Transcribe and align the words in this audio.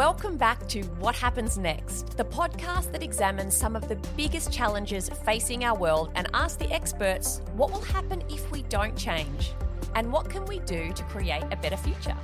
Welcome 0.00 0.38
back 0.38 0.66
to 0.68 0.80
What 0.98 1.14
Happens 1.14 1.58
Next, 1.58 2.16
the 2.16 2.24
podcast 2.24 2.90
that 2.92 3.02
examines 3.02 3.54
some 3.54 3.76
of 3.76 3.86
the 3.86 3.96
biggest 4.16 4.50
challenges 4.50 5.10
facing 5.26 5.62
our 5.62 5.76
world 5.76 6.10
and 6.14 6.26
asks 6.32 6.56
the 6.56 6.72
experts 6.72 7.42
what 7.52 7.70
will 7.70 7.82
happen 7.82 8.22
if 8.30 8.50
we 8.50 8.62
don't 8.62 8.96
change 8.96 9.52
and 9.94 10.10
what 10.10 10.30
can 10.30 10.46
we 10.46 10.60
do 10.60 10.90
to 10.94 11.02
create 11.02 11.42
a 11.50 11.56
better 11.56 11.76
future. 11.76 12.16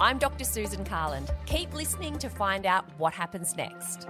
I'm 0.00 0.18
Dr. 0.18 0.42
Susan 0.42 0.84
Carland. 0.84 1.30
Keep 1.46 1.72
listening 1.72 2.18
to 2.18 2.28
find 2.28 2.66
out 2.66 2.84
what 2.98 3.12
happens 3.14 3.56
next. 3.56 4.08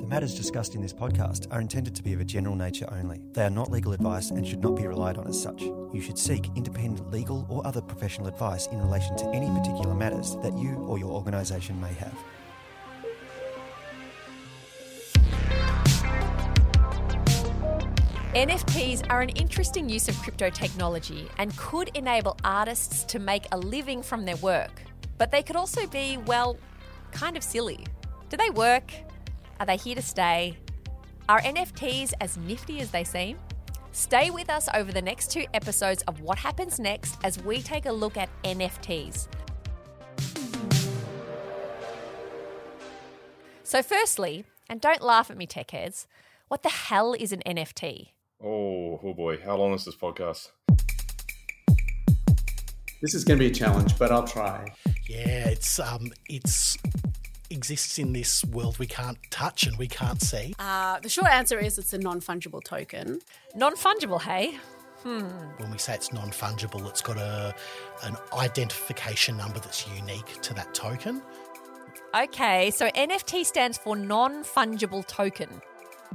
The 0.00 0.06
matters 0.06 0.34
discussed 0.34 0.74
in 0.74 0.82
this 0.82 0.92
podcast 0.92 1.50
are 1.50 1.62
intended 1.62 1.96
to 1.96 2.02
be 2.02 2.12
of 2.12 2.20
a 2.20 2.26
general 2.26 2.56
nature 2.56 2.90
only. 2.92 3.22
They 3.32 3.44
are 3.44 3.48
not 3.48 3.70
legal 3.70 3.94
advice 3.94 4.30
and 4.30 4.46
should 4.46 4.62
not 4.62 4.76
be 4.76 4.86
relied 4.86 5.16
on 5.16 5.26
as 5.26 5.42
such. 5.42 5.62
You 5.92 6.00
should 6.00 6.18
seek 6.18 6.48
independent 6.54 7.10
legal 7.10 7.46
or 7.48 7.66
other 7.66 7.80
professional 7.80 8.28
advice 8.28 8.68
in 8.68 8.80
relation 8.80 9.16
to 9.16 9.26
any 9.30 9.48
particular 9.48 9.94
matters 9.94 10.36
that 10.36 10.56
you 10.56 10.76
or 10.88 10.98
your 10.98 11.10
organisation 11.10 11.80
may 11.80 11.92
have. 11.94 12.14
NFTs 18.34 19.10
are 19.10 19.22
an 19.22 19.30
interesting 19.30 19.88
use 19.88 20.08
of 20.08 20.16
crypto 20.18 20.50
technology 20.50 21.28
and 21.38 21.56
could 21.56 21.90
enable 21.96 22.36
artists 22.44 23.02
to 23.04 23.18
make 23.18 23.46
a 23.50 23.58
living 23.58 24.02
from 24.04 24.24
their 24.24 24.36
work. 24.36 24.82
But 25.18 25.32
they 25.32 25.42
could 25.42 25.56
also 25.56 25.88
be, 25.88 26.16
well, 26.26 26.56
kind 27.10 27.36
of 27.36 27.42
silly. 27.42 27.84
Do 28.28 28.36
they 28.36 28.50
work? 28.50 28.92
Are 29.58 29.66
they 29.66 29.76
here 29.76 29.96
to 29.96 30.02
stay? 30.02 30.56
Are 31.28 31.40
NFTs 31.40 32.12
as 32.20 32.36
nifty 32.36 32.78
as 32.78 32.92
they 32.92 33.02
seem? 33.02 33.36
Stay 33.92 34.30
with 34.30 34.48
us 34.48 34.68
over 34.74 34.92
the 34.92 35.02
next 35.02 35.32
two 35.32 35.44
episodes 35.52 36.02
of 36.06 36.20
What 36.20 36.38
Happens 36.38 36.78
Next 36.78 37.18
as 37.24 37.42
we 37.42 37.60
take 37.60 37.86
a 37.86 37.92
look 37.92 38.16
at 38.16 38.28
NFTs. 38.44 39.26
So, 43.64 43.82
firstly, 43.82 44.44
and 44.68 44.80
don't 44.80 45.02
laugh 45.02 45.30
at 45.30 45.36
me, 45.36 45.46
tech 45.46 45.72
heads, 45.72 46.06
what 46.48 46.62
the 46.62 46.68
hell 46.68 47.14
is 47.14 47.32
an 47.32 47.42
NFT? 47.44 48.08
Oh, 48.42 49.00
oh 49.02 49.14
boy, 49.14 49.38
how 49.44 49.56
long 49.56 49.74
is 49.74 49.84
this 49.84 49.96
podcast? 49.96 50.50
This 53.02 53.14
is 53.14 53.24
going 53.24 53.38
to 53.38 53.44
be 53.44 53.50
a 53.50 53.54
challenge, 53.54 53.98
but 53.98 54.12
I'll 54.12 54.26
try. 54.26 54.66
Yeah, 55.08 55.48
it's 55.48 55.78
um, 55.78 56.12
it's 56.28 56.76
exists 57.50 57.98
in 57.98 58.12
this 58.12 58.44
world 58.44 58.78
we 58.78 58.86
can't 58.86 59.18
touch 59.30 59.66
and 59.66 59.76
we 59.76 59.88
can't 59.88 60.22
see? 60.22 60.54
Uh, 60.58 61.00
the 61.00 61.08
short 61.08 61.30
answer 61.30 61.58
is 61.58 61.78
it's 61.78 61.92
a 61.92 61.98
non 61.98 62.20
fungible 62.20 62.62
token. 62.62 63.20
Non 63.54 63.76
fungible, 63.76 64.20
hey? 64.20 64.58
Hmm. 65.02 65.20
When 65.56 65.70
we 65.70 65.78
say 65.78 65.94
it's 65.94 66.12
non 66.12 66.30
fungible, 66.30 66.88
it's 66.88 67.00
got 67.02 67.16
a 67.16 67.54
an 68.04 68.16
identification 68.32 69.36
number 69.36 69.58
that's 69.58 69.86
unique 69.88 70.40
to 70.42 70.54
that 70.54 70.74
token. 70.74 71.22
Okay, 72.14 72.70
so 72.70 72.88
NFT 72.90 73.46
stands 73.46 73.78
for 73.78 73.96
non 73.96 74.44
fungible 74.44 75.06
token. 75.06 75.48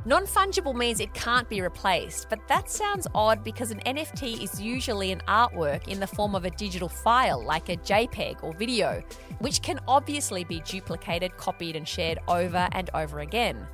Non 0.04 0.26
fungible 0.26 0.76
means 0.76 1.00
it 1.00 1.14
can't 1.14 1.48
be 1.50 1.62
replaced, 1.62 2.30
but 2.30 2.40
that 2.48 2.70
sounds 2.70 3.08
odd 3.16 3.44
because 3.44 3.72
an 3.72 3.80
NFT 3.86 4.44
is 4.44 4.62
usually 4.62 5.12
an 5.12 5.22
artwork 5.28 5.88
in 5.88 6.00
the 6.00 6.06
form 6.06 6.36
of 6.36 6.46
a 6.46 6.52
digital 6.52 6.90
file 6.90 7.44
like 7.44 7.70
a 7.70 7.78
JPEG 7.78 8.44
or 8.44 8.54
video, 8.54 9.02
which 9.40 9.62
can 9.62 9.80
obviously 9.88 10.44
be 10.44 10.60
duplicated, 10.60 11.36
copied, 11.38 11.76
and 11.76 11.88
shared 11.88 12.20
over 12.28 12.68
and 12.74 12.90
over 12.94 13.22
again. 13.22 13.66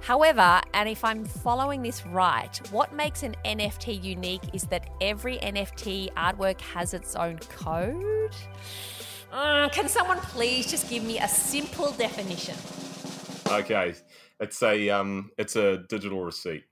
However, 0.00 0.60
and 0.74 0.86
if 0.86 1.02
I'm 1.02 1.24
following 1.24 1.80
this 1.80 2.04
right, 2.06 2.60
what 2.70 2.92
makes 2.92 3.22
an 3.22 3.34
NFT 3.46 4.02
unique 4.02 4.42
is 4.52 4.64
that 4.64 4.90
every 5.00 5.38
NFT 5.38 6.12
artwork 6.12 6.60
has 6.60 6.92
its 6.92 7.16
own 7.16 7.38
code? 7.38 8.34
Uh, 9.32 9.68
can 9.70 9.88
someone 9.88 10.18
please 10.18 10.70
just 10.70 10.90
give 10.90 11.02
me 11.04 11.20
a 11.20 11.28
simple 11.28 11.90
definition? 11.92 12.54
Okay, 13.50 13.94
it's 14.40 14.62
a 14.62 14.90
um, 14.90 15.30
it's 15.38 15.56
a 15.56 15.78
digital 15.88 16.24
receipt. 16.24 16.64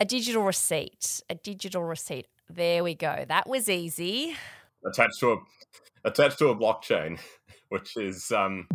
A 0.00 0.04
digital 0.04 0.42
receipt. 0.42 1.22
A 1.30 1.34
digital 1.34 1.82
receipt. 1.82 2.26
There 2.50 2.82
we 2.82 2.94
go. 2.94 3.24
That 3.28 3.48
was 3.48 3.68
easy. 3.68 4.36
Attached 4.84 5.20
to 5.20 5.32
a 5.32 5.36
attached 6.04 6.38
to 6.38 6.48
a 6.48 6.56
blockchain, 6.56 7.18
which 7.68 7.96
is 7.96 8.32
um, 8.32 8.66
a 8.72 8.74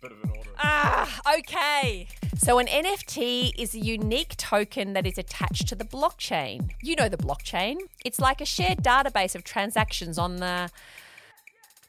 bit 0.00 0.12
of 0.12 0.22
an 0.22 0.30
order. 0.30 0.50
Ah, 0.58 1.20
okay. 1.38 2.08
So 2.36 2.58
an 2.58 2.66
NFT 2.66 3.52
is 3.58 3.74
a 3.74 3.78
unique 3.78 4.36
token 4.36 4.92
that 4.92 5.06
is 5.06 5.18
attached 5.18 5.68
to 5.68 5.74
the 5.74 5.84
blockchain. 5.84 6.70
You 6.82 6.96
know 6.96 7.08
the 7.08 7.16
blockchain. 7.16 7.76
It's 8.04 8.20
like 8.20 8.40
a 8.40 8.46
shared 8.46 8.78
database 8.78 9.34
of 9.34 9.44
transactions 9.44 10.18
on 10.18 10.36
the 10.36 10.70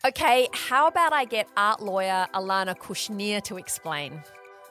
Okay, 0.05 0.47
how 0.53 0.87
about 0.87 1.11
I 1.11 1.25
get 1.25 1.49
art 1.57 1.81
lawyer 1.81 2.27
Alana 2.33 2.77
Kushnir 2.77 3.41
to 3.45 3.57
explain? 3.57 4.21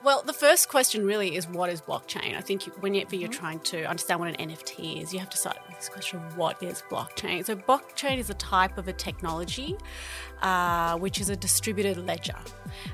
Well, 0.03 0.21
the 0.21 0.33
first 0.33 0.69
question 0.69 1.05
really 1.05 1.35
is 1.35 1.47
what 1.47 1.69
is 1.69 1.81
blockchain? 1.81 2.35
I 2.35 2.41
think 2.41 2.63
whenever 2.81 3.15
you're 3.15 3.29
mm-hmm. 3.29 3.39
trying 3.39 3.59
to 3.61 3.83
understand 3.85 4.19
what 4.19 4.29
an 4.39 4.49
NFT 4.49 5.01
is, 5.01 5.11
you 5.11 5.19
have 5.19 5.29
to 5.31 5.37
start 5.37 5.57
with 5.67 5.75
this 5.77 5.89
question 5.89 6.19
of 6.19 6.37
what 6.37 6.61
is 6.61 6.83
blockchain? 6.89 7.45
So, 7.45 7.55
blockchain 7.55 8.19
is 8.19 8.29
a 8.29 8.35
type 8.35 8.77
of 8.77 8.87
a 8.87 8.93
technology 8.93 9.75
uh, 10.41 10.97
which 10.97 11.19
is 11.19 11.29
a 11.29 11.35
distributed 11.35 11.97
ledger 12.05 12.35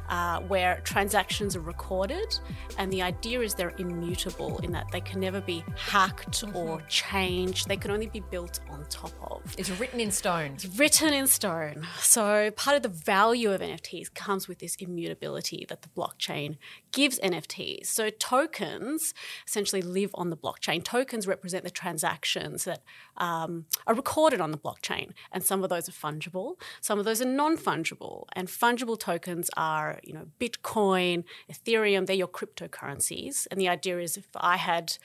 uh, 0.10 0.40
where 0.42 0.80
transactions 0.86 1.56
are 1.56 1.62
recorded, 1.62 2.40
and 2.78 2.92
the 2.92 3.02
idea 3.02 3.42
is 3.42 3.54
they're 3.54 3.74
immutable 3.78 4.60
in 4.60 4.72
that 4.72 4.86
they 4.92 5.02
can 5.02 5.20
never 5.20 5.42
be 5.42 5.64
hacked 5.76 6.46
mm-hmm. 6.46 6.56
or 6.56 6.82
changed. 6.84 7.68
They 7.68 7.78
can 7.78 7.92
only 7.92 8.08
be 8.08 8.22
built 8.22 8.60
on 8.70 8.86
top 8.90 9.12
of. 9.22 9.42
It's 9.58 9.70
written 9.72 10.00
in 10.00 10.12
stone. 10.12 10.54
It's 10.54 10.66
written 10.78 11.14
in 11.14 11.28
stone. 11.28 11.86
So 12.00 12.52
part 12.52 12.78
of 12.78 12.84
the 12.84 12.90
value 12.90 13.52
of 13.52 13.62
NFTs 13.62 14.14
comes 14.14 14.48
with 14.48 14.60
this 14.60 14.76
immutability 14.76 15.66
that 15.70 15.82
the 15.82 15.90
blockchain 15.90 16.58
gives 16.94 17.20
NFTs. 17.20 17.88
So 17.88 18.10
tokens 18.10 19.14
essentially 19.46 19.82
live 19.82 20.12
on 20.14 20.30
the 20.30 20.38
blockchain. 20.38 20.84
Tokens 20.84 21.28
represent 21.28 21.66
the 21.66 21.70
transactions 21.70 22.64
that 22.64 22.82
um, 23.18 23.66
are 23.86 23.96
recorded 23.96 24.40
on 24.40 24.52
the 24.52 24.58
blockchain, 24.58 25.12
and 25.32 25.44
some 25.44 25.64
of 25.64 25.70
those 25.70 25.90
are 25.90 25.92
fungible. 25.92 26.56
Some 26.80 27.00
of 27.00 27.06
those 27.06 27.22
are 27.22 27.26
non-fungible. 27.26 28.26
And 28.34 28.48
fungible 28.48 28.98
tokens 28.98 29.50
are, 29.58 30.00
you 30.04 30.14
know, 30.14 30.28
Bitcoin, 30.40 31.26
Ethereum, 31.52 32.06
they're 32.06 32.16
your 32.16 32.28
cryptocurrencies. 32.28 33.48
And 33.52 33.60
the 33.60 33.68
idea 33.68 34.00
is 34.00 34.16
if 34.16 34.28
I 34.36 34.58
had 34.58 34.98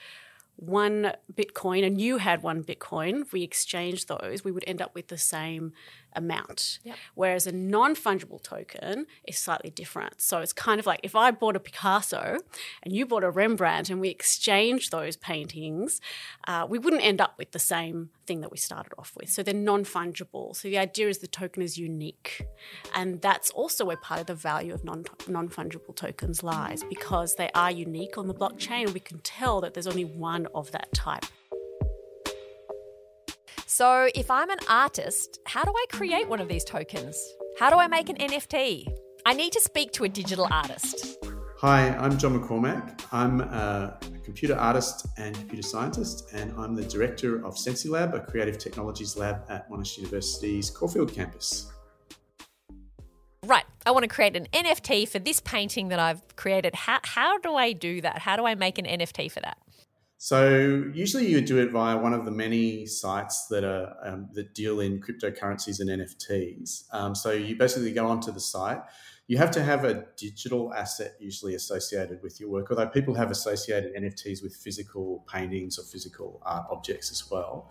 one 0.59 1.13
Bitcoin 1.33 1.85
and 1.85 1.99
you 1.99 2.17
had 2.17 2.43
one 2.43 2.63
Bitcoin, 2.63 3.31
we 3.31 3.43
exchanged 3.43 4.09
those, 4.09 4.43
we 4.43 4.51
would 4.51 4.65
end 4.67 4.81
up 4.81 4.93
with 4.93 5.07
the 5.07 5.17
same 5.17 5.71
amount. 6.13 6.79
Yep. 6.83 6.95
Whereas 7.15 7.47
a 7.47 7.51
non 7.51 7.95
fungible 7.95 8.41
token 8.41 9.05
is 9.27 9.37
slightly 9.37 9.69
different. 9.69 10.21
So 10.21 10.39
it's 10.39 10.53
kind 10.53 10.79
of 10.79 10.85
like 10.85 10.99
if 11.03 11.15
I 11.15 11.31
bought 11.31 11.55
a 11.55 11.59
Picasso 11.59 12.39
and 12.83 12.93
you 12.93 13.05
bought 13.05 13.23
a 13.23 13.29
Rembrandt 13.29 13.89
and 13.89 14.01
we 14.01 14.09
exchanged 14.09 14.91
those 14.91 15.15
paintings, 15.15 16.01
uh, 16.47 16.65
we 16.69 16.77
wouldn't 16.77 17.03
end 17.03 17.21
up 17.21 17.35
with 17.37 17.51
the 17.51 17.59
same 17.59 18.09
thing 18.27 18.41
that 18.41 18.51
we 18.51 18.57
started 18.57 18.93
off 18.97 19.13
with. 19.15 19.29
So 19.29 19.43
they're 19.43 19.53
non 19.53 19.85
fungible. 19.85 20.55
So 20.55 20.67
the 20.67 20.77
idea 20.77 21.07
is 21.09 21.19
the 21.19 21.27
token 21.27 21.63
is 21.63 21.77
unique. 21.77 22.45
And 22.93 23.21
that's 23.21 23.49
also 23.51 23.85
where 23.85 23.97
part 23.97 24.19
of 24.19 24.27
the 24.27 24.35
value 24.35 24.73
of 24.73 24.83
non 24.83 25.03
fungible 25.03 25.95
tokens 25.95 26.43
lies 26.43 26.83
because 26.89 27.35
they 27.35 27.49
are 27.55 27.71
unique 27.71 28.17
on 28.17 28.27
the 28.27 28.33
blockchain 28.33 28.89
we 28.93 28.99
can 28.99 29.19
tell 29.19 29.61
that 29.61 29.73
there's 29.73 29.87
only 29.87 30.05
one 30.05 30.47
of 30.53 30.71
that 30.71 30.91
type. 30.93 31.25
So, 33.79 34.09
if 34.13 34.29
I'm 34.29 34.49
an 34.49 34.59
artist, 34.67 35.39
how 35.45 35.63
do 35.63 35.71
I 35.73 35.85
create 35.89 36.27
one 36.27 36.41
of 36.41 36.49
these 36.49 36.65
tokens? 36.65 37.17
How 37.57 37.69
do 37.69 37.77
I 37.77 37.87
make 37.87 38.09
an 38.09 38.17
NFT? 38.17 38.85
I 39.25 39.33
need 39.33 39.53
to 39.53 39.61
speak 39.61 39.93
to 39.93 40.03
a 40.03 40.09
digital 40.09 40.49
artist. 40.51 41.17
Hi, 41.59 41.87
I'm 41.95 42.17
John 42.17 42.37
McCormack. 42.37 42.99
I'm 43.13 43.39
a 43.39 43.97
computer 44.25 44.57
artist 44.57 45.07
and 45.17 45.33
computer 45.33 45.61
scientist, 45.61 46.27
and 46.33 46.51
I'm 46.57 46.75
the 46.75 46.83
director 46.83 47.37
of 47.45 47.55
SensiLab, 47.55 48.13
a 48.13 48.19
creative 48.19 48.57
technologies 48.57 49.15
lab 49.15 49.45
at 49.47 49.71
Monash 49.71 49.95
University's 49.95 50.69
Caulfield 50.69 51.13
campus. 51.13 51.71
Right, 53.45 53.63
I 53.85 53.91
want 53.91 54.03
to 54.03 54.09
create 54.09 54.35
an 54.35 54.47
NFT 54.51 55.07
for 55.07 55.19
this 55.19 55.39
painting 55.39 55.87
that 55.87 55.99
I've 55.99 56.35
created. 56.35 56.75
How, 56.75 56.99
how 57.05 57.37
do 57.37 57.55
I 57.55 57.71
do 57.71 58.01
that? 58.01 58.19
How 58.19 58.35
do 58.35 58.45
I 58.45 58.55
make 58.55 58.77
an 58.77 58.83
NFT 58.83 59.31
for 59.31 59.39
that? 59.39 59.57
So 60.21 60.83
usually 60.93 61.27
you 61.27 61.39
do 61.39 61.59
it 61.59 61.71
via 61.71 61.97
one 61.97 62.11
of 62.11 62.25
the 62.25 62.31
many 62.31 62.85
sites 62.85 63.47
that 63.47 63.63
are 63.63 63.95
um, 64.03 64.27
that 64.33 64.53
deal 64.53 64.81
in 64.81 64.99
cryptocurrencies 64.99 65.79
and 65.79 65.89
NFTs. 65.89 66.93
Um, 66.93 67.15
so 67.15 67.31
you 67.31 67.55
basically 67.55 67.93
go 67.93 68.05
onto 68.05 68.29
the 68.33 68.41
site. 68.41 68.81
You 69.27 69.37
have 69.37 69.49
to 69.51 69.63
have 69.63 69.85
a 69.85 70.07
digital 70.17 70.73
asset 70.73 71.13
usually 71.21 71.55
associated 71.55 72.21
with 72.21 72.37
your 72.41 72.49
work, 72.49 72.69
although 72.69 72.87
people 72.87 73.13
have 73.13 73.31
associated 73.31 73.95
NFTs 73.95 74.43
with 74.43 74.53
physical 74.53 75.23
paintings 75.31 75.79
or 75.79 75.83
physical 75.83 76.41
art 76.45 76.65
objects 76.69 77.11
as 77.11 77.31
well. 77.31 77.69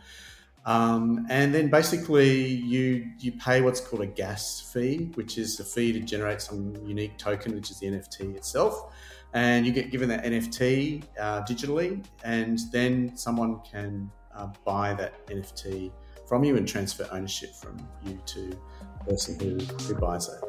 Um, 0.65 1.27
and 1.29 1.55
then 1.55 1.69
basically 1.69 2.47
you 2.47 3.11
you 3.21 3.33
pay 3.33 3.61
what's 3.61 3.83
called 3.83 4.01
a 4.01 4.07
gas 4.07 4.73
fee, 4.73 5.11
which 5.17 5.37
is 5.37 5.61
a 5.61 5.65
fee 5.65 5.93
to 5.93 6.01
generate 6.01 6.41
some 6.41 6.75
unique 6.87 7.19
token, 7.19 7.55
which 7.55 7.71
is 7.71 7.79
the 7.81 7.89
NFT 7.89 8.37
itself 8.37 8.91
and 9.35 9.67
you 9.67 9.73
get 9.73 9.91
given 9.91 10.09
that 10.09 10.25
NFT 10.25 11.03
uh, 11.21 11.43
digitally, 11.43 12.05
and 12.25 12.59
then 12.73 13.17
someone 13.17 13.61
can 13.61 14.11
uh, 14.35 14.49
buy 14.65 14.95
that 14.95 15.27
NFT 15.27 15.93
from 16.27 16.45
you 16.45 16.57
and 16.57 16.67
transfer 16.67 17.09
ownership 17.11 17.55
from 17.55 17.77
you 18.05 18.19
to 18.27 18.51
the 18.51 19.05
person 19.11 19.39
who, 19.39 19.57
who 19.85 19.95
buys 19.95 20.29
it. 20.29 20.41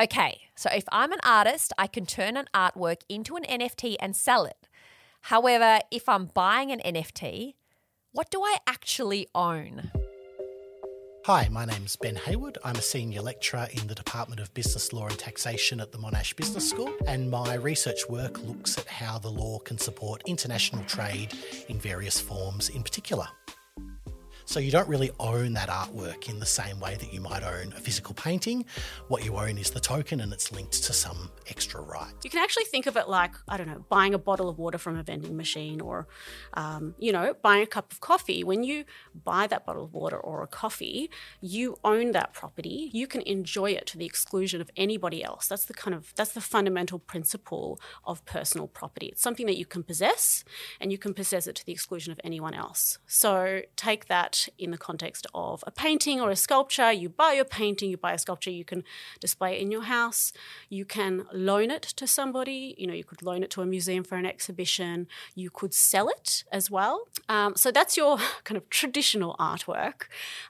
Okay, 0.00 0.42
so 0.54 0.70
if 0.72 0.84
I'm 0.92 1.12
an 1.12 1.18
artist, 1.24 1.72
I 1.76 1.88
can 1.88 2.06
turn 2.06 2.36
an 2.36 2.46
artwork 2.54 3.02
into 3.08 3.34
an 3.34 3.42
NFT 3.44 3.96
and 3.98 4.14
sell 4.14 4.44
it. 4.44 4.68
However, 5.22 5.80
if 5.90 6.08
I'm 6.08 6.26
buying 6.26 6.70
an 6.70 6.80
NFT, 6.84 7.54
what 8.12 8.30
do 8.30 8.40
I 8.42 8.58
actually 8.66 9.26
own? 9.34 9.90
Hi, 11.28 11.46
my 11.50 11.66
name's 11.66 11.94
Ben 11.94 12.16
Hayward. 12.16 12.56
I'm 12.64 12.76
a 12.76 12.80
senior 12.80 13.20
lecturer 13.20 13.68
in 13.72 13.86
the 13.86 13.94
Department 13.94 14.40
of 14.40 14.54
Business 14.54 14.94
Law 14.94 15.08
and 15.08 15.18
Taxation 15.18 15.78
at 15.78 15.92
the 15.92 15.98
Monash 15.98 16.34
Business 16.34 16.70
School, 16.70 16.90
and 17.06 17.30
my 17.30 17.52
research 17.52 18.08
work 18.08 18.42
looks 18.44 18.78
at 18.78 18.86
how 18.86 19.18
the 19.18 19.28
law 19.28 19.58
can 19.58 19.76
support 19.76 20.22
international 20.26 20.82
trade 20.84 21.34
in 21.68 21.78
various 21.78 22.18
forms 22.18 22.70
in 22.70 22.82
particular. 22.82 23.28
So 24.48 24.60
you 24.60 24.70
don't 24.70 24.88
really 24.88 25.10
own 25.20 25.52
that 25.52 25.68
artwork 25.68 26.30
in 26.30 26.40
the 26.40 26.46
same 26.46 26.80
way 26.80 26.94
that 26.94 27.12
you 27.12 27.20
might 27.20 27.42
own 27.42 27.74
a 27.76 27.80
physical 27.80 28.14
painting. 28.14 28.64
What 29.08 29.22
you 29.22 29.36
own 29.36 29.58
is 29.58 29.72
the 29.72 29.78
token 29.78 30.22
and 30.22 30.32
it's 30.32 30.50
linked 30.50 30.84
to 30.84 30.94
some 30.94 31.30
extra 31.48 31.82
right. 31.82 32.14
You 32.24 32.30
can 32.30 32.42
actually 32.42 32.64
think 32.64 32.86
of 32.86 32.96
it 32.96 33.10
like, 33.10 33.34
I 33.46 33.58
don't 33.58 33.66
know, 33.66 33.84
buying 33.90 34.14
a 34.14 34.18
bottle 34.18 34.48
of 34.48 34.58
water 34.58 34.78
from 34.78 34.96
a 34.96 35.02
vending 35.02 35.36
machine 35.36 35.82
or, 35.82 36.08
um, 36.54 36.94
you 36.98 37.12
know, 37.12 37.34
buying 37.42 37.62
a 37.62 37.66
cup 37.66 37.92
of 37.92 38.00
coffee. 38.00 38.42
When 38.42 38.64
you 38.64 38.86
buy 39.22 39.46
that 39.48 39.66
bottle 39.66 39.84
of 39.84 39.92
water 39.92 40.16
or 40.16 40.42
a 40.42 40.46
coffee, 40.46 41.10
you 41.42 41.76
own 41.84 42.12
that 42.12 42.32
property. 42.32 42.88
You 42.94 43.06
can 43.06 43.20
enjoy 43.20 43.72
it 43.72 43.84
to 43.88 43.98
the 43.98 44.06
exclusion 44.06 44.62
of 44.62 44.70
anybody 44.78 45.22
else. 45.22 45.46
That's 45.46 45.66
the 45.66 45.74
kind 45.74 45.94
of, 45.94 46.14
that's 46.16 46.32
the 46.32 46.40
fundamental 46.40 46.98
principle 46.98 47.78
of 48.06 48.24
personal 48.24 48.66
property. 48.66 49.08
It's 49.08 49.20
something 49.20 49.44
that 49.44 49.58
you 49.58 49.66
can 49.66 49.82
possess 49.82 50.42
and 50.80 50.90
you 50.90 50.96
can 50.96 51.12
possess 51.12 51.46
it 51.46 51.54
to 51.56 51.66
the 51.66 51.72
exclusion 51.72 52.12
of 52.12 52.20
anyone 52.24 52.54
else. 52.54 52.98
So 53.06 53.60
take 53.76 54.06
that 54.06 54.37
in 54.58 54.70
the 54.70 54.78
context 54.78 55.26
of 55.34 55.64
a 55.66 55.70
painting 55.70 56.20
or 56.20 56.30
a 56.30 56.36
sculpture. 56.36 56.92
You 56.92 57.08
buy 57.08 57.32
your 57.32 57.44
painting, 57.44 57.90
you 57.90 57.96
buy 57.96 58.12
a 58.12 58.18
sculpture, 58.18 58.50
you 58.50 58.64
can 58.64 58.84
display 59.20 59.56
it 59.56 59.62
in 59.62 59.70
your 59.70 59.82
house. 59.82 60.32
You 60.68 60.84
can 60.84 61.26
loan 61.32 61.70
it 61.70 61.82
to 61.82 62.06
somebody. 62.06 62.74
You 62.78 62.86
know, 62.86 62.94
you 62.94 63.04
could 63.04 63.22
loan 63.22 63.42
it 63.42 63.50
to 63.50 63.62
a 63.62 63.66
museum 63.66 64.04
for 64.04 64.16
an 64.16 64.26
exhibition. 64.26 65.06
You 65.34 65.50
could 65.50 65.74
sell 65.74 66.08
it 66.08 66.44
as 66.52 66.70
well. 66.70 67.08
Um, 67.28 67.56
so 67.56 67.70
that's 67.70 67.96
your 67.96 68.18
kind 68.44 68.56
of 68.56 68.68
traditional 68.70 69.36
artwork. 69.38 70.02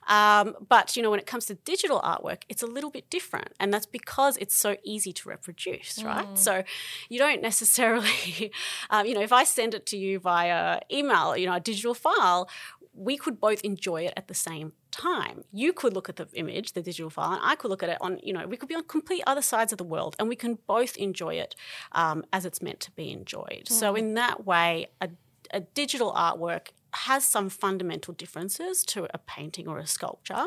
Um, 0.06 0.54
but 0.68 0.96
you 0.96 1.02
know, 1.02 1.10
when 1.10 1.20
it 1.20 1.26
comes 1.26 1.46
to 1.46 1.54
digital 1.54 2.00
artwork, 2.00 2.42
it's 2.48 2.62
a 2.62 2.66
little 2.66 2.90
bit 2.90 3.08
different, 3.10 3.52
and 3.60 3.72
that's 3.72 3.86
because 3.86 4.36
it's 4.38 4.54
so 4.54 4.76
easy 4.84 5.12
to 5.12 5.28
reproduce, 5.28 6.02
right? 6.02 6.26
Mm. 6.26 6.38
So 6.38 6.62
you 7.08 7.18
don't 7.18 7.42
necessarily, 7.42 8.52
um, 8.90 9.06
you 9.06 9.14
know, 9.14 9.22
if 9.22 9.32
I 9.32 9.44
send 9.44 9.74
it 9.74 9.86
to 9.86 9.96
you 9.96 10.18
via 10.18 10.80
email, 10.90 11.36
you 11.36 11.46
know, 11.46 11.54
a 11.54 11.60
digital 11.60 11.94
file, 11.94 12.48
we 12.94 13.16
could 13.16 13.40
both 13.40 13.60
enjoy 13.62 13.77
it 13.78 14.12
at 14.16 14.28
the 14.28 14.34
same 14.34 14.72
time. 14.90 15.44
You 15.52 15.72
could 15.72 15.92
look 15.92 16.08
at 16.08 16.16
the 16.16 16.28
image, 16.34 16.72
the 16.72 16.82
digital 16.82 17.10
file, 17.10 17.32
and 17.32 17.40
I 17.42 17.54
could 17.54 17.70
look 17.70 17.82
at 17.82 17.88
it 17.88 17.98
on, 18.00 18.18
you 18.22 18.32
know, 18.32 18.46
we 18.46 18.56
could 18.56 18.68
be 18.68 18.74
on 18.74 18.84
complete 18.84 19.22
other 19.26 19.42
sides 19.42 19.72
of 19.72 19.78
the 19.78 19.84
world 19.84 20.16
and 20.18 20.28
we 20.28 20.36
can 20.36 20.58
both 20.66 20.96
enjoy 20.96 21.34
it 21.34 21.54
um, 21.92 22.24
as 22.32 22.44
it's 22.44 22.60
meant 22.60 22.80
to 22.80 22.90
be 22.92 23.10
enjoyed. 23.10 23.64
Mm. 23.66 23.72
So, 23.72 23.94
in 23.94 24.14
that 24.14 24.46
way, 24.46 24.88
a, 25.00 25.10
a 25.52 25.60
digital 25.60 26.12
artwork 26.12 26.68
has 26.92 27.24
some 27.24 27.48
fundamental 27.48 28.14
differences 28.14 28.82
to 28.82 29.06
a 29.12 29.18
painting 29.18 29.68
or 29.68 29.78
a 29.78 29.86
sculpture. 29.86 30.46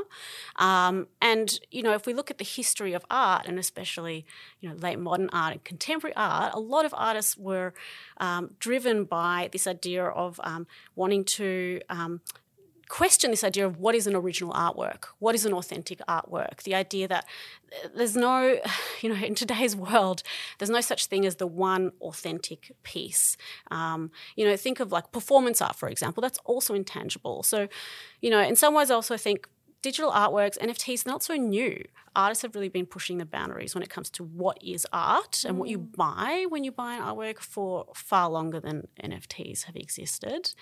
Um, 0.55 1.07
and, 1.21 1.59
you 1.69 1.83
know, 1.83 1.93
if 1.93 2.05
we 2.05 2.13
look 2.13 2.31
at 2.31 2.37
the 2.37 2.43
history 2.43 2.93
of 2.93 3.05
art, 3.11 3.45
and 3.47 3.59
especially, 3.59 4.25
you 4.59 4.69
know, 4.69 4.75
late 4.75 4.99
modern 4.99 5.29
art 5.31 5.53
and 5.53 5.63
contemporary 5.63 6.15
art, 6.15 6.53
a 6.53 6.59
lot 6.59 6.85
of 6.85 6.93
artists 6.97 7.37
were 7.37 7.73
um, 8.17 8.55
driven 8.59 9.03
by 9.05 9.49
this 9.51 9.67
idea 9.67 10.05
of 10.05 10.39
um, 10.43 10.67
wanting 10.95 11.23
to 11.25 11.81
um, 11.89 12.21
question 12.91 13.31
this 13.31 13.43
idea 13.43 13.65
of 13.65 13.79
what 13.79 13.95
is 13.95 14.05
an 14.05 14.15
original 14.17 14.51
artwork, 14.51 15.05
what 15.19 15.33
is 15.33 15.45
an 15.45 15.53
authentic 15.53 15.99
artwork, 16.09 16.63
the 16.63 16.75
idea 16.75 17.07
that 17.07 17.25
there's 17.95 18.17
no, 18.17 18.59
you 19.01 19.07
know, 19.07 19.15
in 19.15 19.33
today's 19.33 19.77
world, 19.77 20.23
there's 20.59 20.69
no 20.69 20.81
such 20.81 21.05
thing 21.05 21.25
as 21.25 21.37
the 21.37 21.47
one 21.47 21.93
authentic 22.01 22.73
piece. 22.83 23.37
Um, 23.71 24.11
you 24.35 24.43
know, 24.43 24.57
think 24.57 24.81
of 24.81 24.91
like 24.91 25.13
performance 25.13 25.61
art, 25.61 25.77
for 25.77 25.87
example, 25.87 26.19
that's 26.19 26.37
also 26.43 26.73
intangible. 26.73 27.43
So, 27.43 27.69
you 28.19 28.29
know, 28.29 28.41
in 28.41 28.57
some 28.57 28.73
ways, 28.73 28.91
I 28.91 28.95
also 28.95 29.15
think 29.15 29.47
digital 29.81 30.11
artworks, 30.11 30.57
NFTs, 30.59 31.03
they're 31.03 31.13
not 31.13 31.23
so 31.23 31.35
new. 31.35 31.83
Artists 32.15 32.41
have 32.41 32.55
really 32.55 32.69
been 32.69 32.85
pushing 32.85 33.17
the 33.17 33.25
boundaries 33.25 33.73
when 33.73 33.83
it 33.83 33.89
comes 33.89 34.09
to 34.11 34.23
what 34.23 34.57
is 34.61 34.85
art 34.91 35.45
and 35.45 35.57
what 35.57 35.69
you 35.69 35.79
mm. 35.79 35.95
buy 35.95 36.45
when 36.49 36.63
you 36.63 36.71
buy 36.71 36.95
an 36.95 37.01
artwork 37.01 37.39
for 37.39 37.87
far 37.95 38.29
longer 38.29 38.59
than 38.59 38.87
NFTs 39.01 39.63
have 39.63 39.75
existed. 39.75 40.53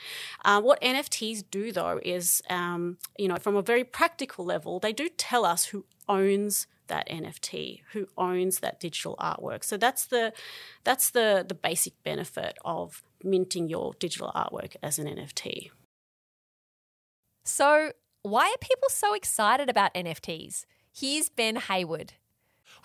Uh, 0.45 0.62
what 0.62 0.80
NFTs 0.81 1.44
do, 1.50 1.71
though, 1.71 2.00
is, 2.04 2.42
um, 2.50 2.98
you 3.18 3.27
know, 3.27 3.38
from 3.38 3.56
a 3.56 3.62
very 3.62 3.83
practical 3.83 4.45
level, 4.45 4.80
they 4.80 4.94
do 4.94 5.10
tell 5.10 5.44
us 5.44 5.66
who 5.66 5.86
owns 6.07 6.68
that 6.88 7.07
NFT, 7.07 7.81
who 7.94 8.07
owns 8.18 8.60
that 8.60 8.80
digital 8.80 9.16
artwork. 9.19 9.63
So 9.63 9.77
that's 9.77 10.06
the 10.06 10.33
that's 10.83 11.10
the 11.12 11.45
the 11.48 11.56
basic 11.56 11.94
benefit 12.04 12.57
of 12.66 13.04
minting 13.24 13.68
your 13.68 13.94
digital 14.00 14.31
artwork 14.36 14.75
as 14.83 15.00
an 15.00 15.07
NFT. 15.07 15.71
So 17.45 17.94
why 18.21 18.45
are 18.45 18.57
people 18.60 18.89
so 18.89 19.13
excited 19.13 19.69
about 19.69 19.94
NFTs? 19.94 20.66
Here's 20.92 21.30
Ben 21.30 21.56
Hayward. 21.56 22.13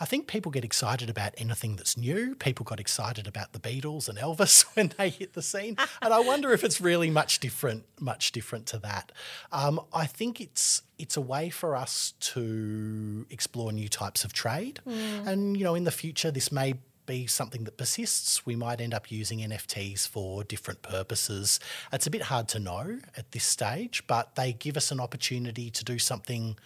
I 0.01 0.05
think 0.07 0.27
people 0.27 0.51
get 0.51 0.65
excited 0.65 1.09
about 1.09 1.35
anything 1.39 1.77
that's 1.77 1.97
new. 1.97 2.35
People 2.35 2.65
got 2.65 2.81
excited 2.81 3.27
about 3.29 3.53
the 3.53 3.59
Beatles 3.59 4.09
and 4.09 4.19
Elvis 4.19 4.63
when 4.77 4.93
they 4.97 5.09
hit 5.09 5.35
the 5.35 5.43
scene, 5.43 5.77
and 6.03 6.13
I 6.13 6.21
wonder 6.21 6.53
if 6.53 6.65
it's 6.65 6.81
really 6.81 7.11
much 7.11 7.39
different, 7.39 7.85
much 8.01 8.33
different 8.33 8.67
to 8.67 8.79
that. 8.79 9.13
Um, 9.53 9.81
I 9.93 10.07
think 10.07 10.41
it's 10.41 10.83
it's 10.99 11.17
a 11.17 11.21
way 11.21 11.51
for 11.51 11.77
us 11.77 12.15
to 12.21 13.27
explore 13.31 13.73
new 13.73 13.89
types 13.89 14.25
of 14.25 14.33
trade, 14.33 14.81
mm. 14.87 15.27
and 15.27 15.57
you 15.57 15.65
know, 15.65 15.75
in 15.75 15.85
the 15.85 15.93
future, 15.93 16.31
this 16.31 16.51
may 16.51 16.75
be 17.06 17.27
something 17.27 17.65
that 17.65 17.77
persists. 17.77 18.47
We 18.47 18.56
might 18.56 18.81
end 18.81 18.95
up 18.95 19.11
using 19.11 19.41
NFTs 19.41 20.09
for 20.09 20.45
different 20.45 20.83
purposes. 20.83 21.61
It's 21.93 22.06
a 22.06 22.11
bit 22.11 22.23
hard 22.23 22.49
to 22.49 22.59
know 22.59 22.99
at 23.17 23.33
this 23.33 23.45
stage, 23.45 24.05
but 24.06 24.35
they 24.37 24.53
give 24.53 24.77
us 24.77 24.91
an 24.91 25.01
opportunity 25.01 25.71
to 25.71 25.85
do 25.85 25.99
something 25.99 26.56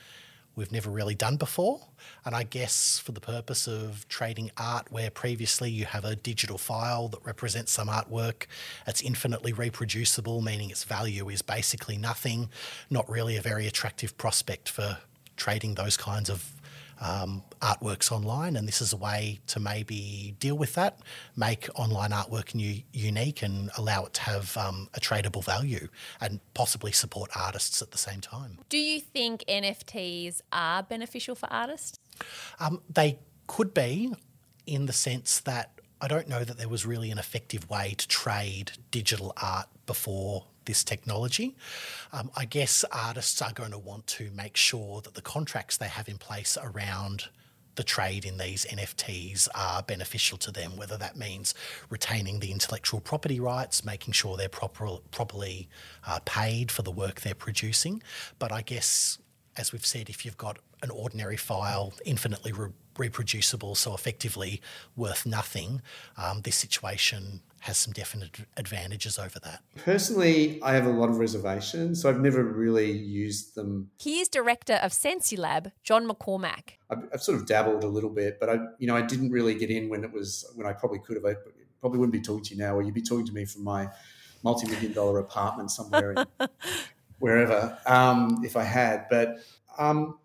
we've 0.58 0.72
never 0.72 0.90
really 0.90 1.14
done 1.14 1.36
before. 1.36 1.80
And 2.24 2.34
I 2.34 2.42
guess 2.42 2.98
for 2.98 3.12
the 3.12 3.20
purpose 3.20 3.68
of 3.68 4.06
trading 4.08 4.50
art, 4.56 4.90
where 4.90 5.08
previously 5.08 5.70
you 5.70 5.84
have 5.84 6.04
a 6.04 6.16
digital 6.16 6.58
file 6.58 7.08
that 7.08 7.24
represents 7.24 7.72
some 7.72 7.88
artwork, 7.88 8.46
it's 8.86 9.00
infinitely 9.00 9.52
reproducible, 9.52 10.42
meaning 10.42 10.70
its 10.70 10.84
value 10.84 11.28
is 11.28 11.42
basically 11.42 11.96
nothing, 11.96 12.50
not 12.90 13.08
really 13.08 13.36
a 13.36 13.40
very 13.40 13.68
attractive 13.68 14.18
prospect 14.18 14.68
for 14.68 14.98
trading 15.36 15.76
those 15.76 15.96
kinds 15.96 16.28
of 16.28 16.57
um, 17.00 17.42
artworks 17.60 18.10
online, 18.10 18.56
and 18.56 18.66
this 18.66 18.80
is 18.80 18.92
a 18.92 18.96
way 18.96 19.40
to 19.48 19.60
maybe 19.60 20.34
deal 20.38 20.56
with 20.56 20.74
that, 20.74 20.98
make 21.36 21.68
online 21.74 22.10
artwork 22.10 22.54
new, 22.54 22.82
unique, 22.92 23.42
and 23.42 23.70
allow 23.76 24.04
it 24.04 24.14
to 24.14 24.22
have 24.22 24.56
um, 24.56 24.88
a 24.94 25.00
tradable 25.00 25.44
value, 25.44 25.88
and 26.20 26.40
possibly 26.54 26.92
support 26.92 27.30
artists 27.36 27.82
at 27.82 27.90
the 27.90 27.98
same 27.98 28.20
time. 28.20 28.58
Do 28.68 28.78
you 28.78 29.00
think 29.00 29.44
NFTs 29.48 30.40
are 30.52 30.82
beneficial 30.82 31.34
for 31.34 31.52
artists? 31.52 31.98
Um, 32.60 32.82
they 32.88 33.18
could 33.46 33.74
be, 33.74 34.12
in 34.66 34.86
the 34.86 34.92
sense 34.92 35.40
that 35.40 35.72
I 36.00 36.06
don't 36.06 36.28
know 36.28 36.44
that 36.44 36.58
there 36.58 36.68
was 36.68 36.86
really 36.86 37.10
an 37.10 37.18
effective 37.18 37.68
way 37.68 37.94
to 37.96 38.06
trade 38.06 38.72
digital 38.90 39.32
art 39.42 39.66
before 39.86 40.46
this 40.68 40.84
technology. 40.84 41.56
Um, 42.12 42.30
I 42.36 42.44
guess 42.44 42.84
artists 42.92 43.42
are 43.42 43.52
going 43.52 43.72
to 43.72 43.78
want 43.78 44.06
to 44.18 44.30
make 44.30 44.56
sure 44.56 45.00
that 45.00 45.14
the 45.14 45.22
contracts 45.22 45.78
they 45.78 45.88
have 45.88 46.08
in 46.08 46.18
place 46.18 46.56
around 46.62 47.24
the 47.74 47.82
trade 47.82 48.24
in 48.24 48.38
these 48.38 48.64
NFTs 48.66 49.48
are 49.54 49.82
beneficial 49.82 50.36
to 50.38 50.50
them, 50.50 50.76
whether 50.76 50.96
that 50.98 51.16
means 51.16 51.54
retaining 51.90 52.40
the 52.40 52.52
intellectual 52.52 53.00
property 53.00 53.40
rights, 53.40 53.84
making 53.84 54.12
sure 54.12 54.36
they're 54.36 54.48
proper, 54.48 54.98
properly 55.10 55.68
uh, 56.06 56.18
paid 56.24 56.70
for 56.70 56.82
the 56.82 56.90
work 56.90 57.20
they're 57.20 57.34
producing. 57.34 58.02
But 58.38 58.52
I 58.52 58.62
guess, 58.62 59.18
as 59.56 59.72
we've 59.72 59.86
said, 59.86 60.10
if 60.10 60.24
you've 60.24 60.36
got 60.36 60.58
an 60.82 60.90
ordinary 60.90 61.36
file, 61.36 61.94
infinitely 62.04 62.52
re- 62.52 62.70
reproducible, 62.98 63.74
so 63.74 63.94
effectively 63.94 64.60
worth 64.96 65.24
nothing, 65.26 65.82
um, 66.16 66.42
this 66.42 66.56
situation 66.56 67.42
has 67.60 67.76
some 67.76 67.92
definite 67.92 68.40
advantages 68.56 69.18
over 69.18 69.38
that. 69.40 69.62
Personally, 69.84 70.60
I 70.62 70.74
have 70.74 70.86
a 70.86 70.90
lot 70.90 71.08
of 71.08 71.18
reservations, 71.18 72.00
so 72.00 72.08
I've 72.08 72.20
never 72.20 72.42
really 72.44 72.90
used 72.90 73.54
them. 73.54 73.90
Here's 74.00 74.28
director 74.28 74.74
of 74.74 74.92
SensiLab, 74.92 75.72
John 75.82 76.08
McCormack. 76.08 76.76
I've, 76.90 77.08
I've, 77.12 77.22
sort 77.22 77.38
of 77.38 77.46
dabbled 77.46 77.84
a 77.84 77.88
little 77.88 78.10
bit, 78.10 78.38
but 78.38 78.48
I, 78.48 78.58
you 78.78 78.86
know, 78.86 78.96
I 78.96 79.02
didn't 79.02 79.30
really 79.30 79.54
get 79.54 79.70
in 79.70 79.88
when 79.88 80.04
it 80.04 80.12
was 80.12 80.50
when 80.54 80.66
I 80.66 80.72
probably 80.72 81.00
could 81.00 81.16
have. 81.16 81.24
I 81.24 81.34
probably 81.80 81.98
wouldn't 81.98 82.12
be 82.12 82.20
talking 82.20 82.44
to 82.44 82.54
you 82.54 82.60
now, 82.60 82.74
or 82.74 82.82
you'd 82.82 82.94
be 82.94 83.02
talking 83.02 83.26
to 83.26 83.32
me 83.32 83.44
from 83.44 83.64
my 83.64 83.88
multi-million 84.44 84.92
dollar 84.92 85.18
apartment 85.18 85.70
somewhere, 85.70 86.12
in, 86.12 86.26
wherever, 87.18 87.76
um, 87.86 88.40
if 88.44 88.56
I 88.56 88.62
had. 88.62 89.06
But 89.10 89.38
um, 89.78 90.18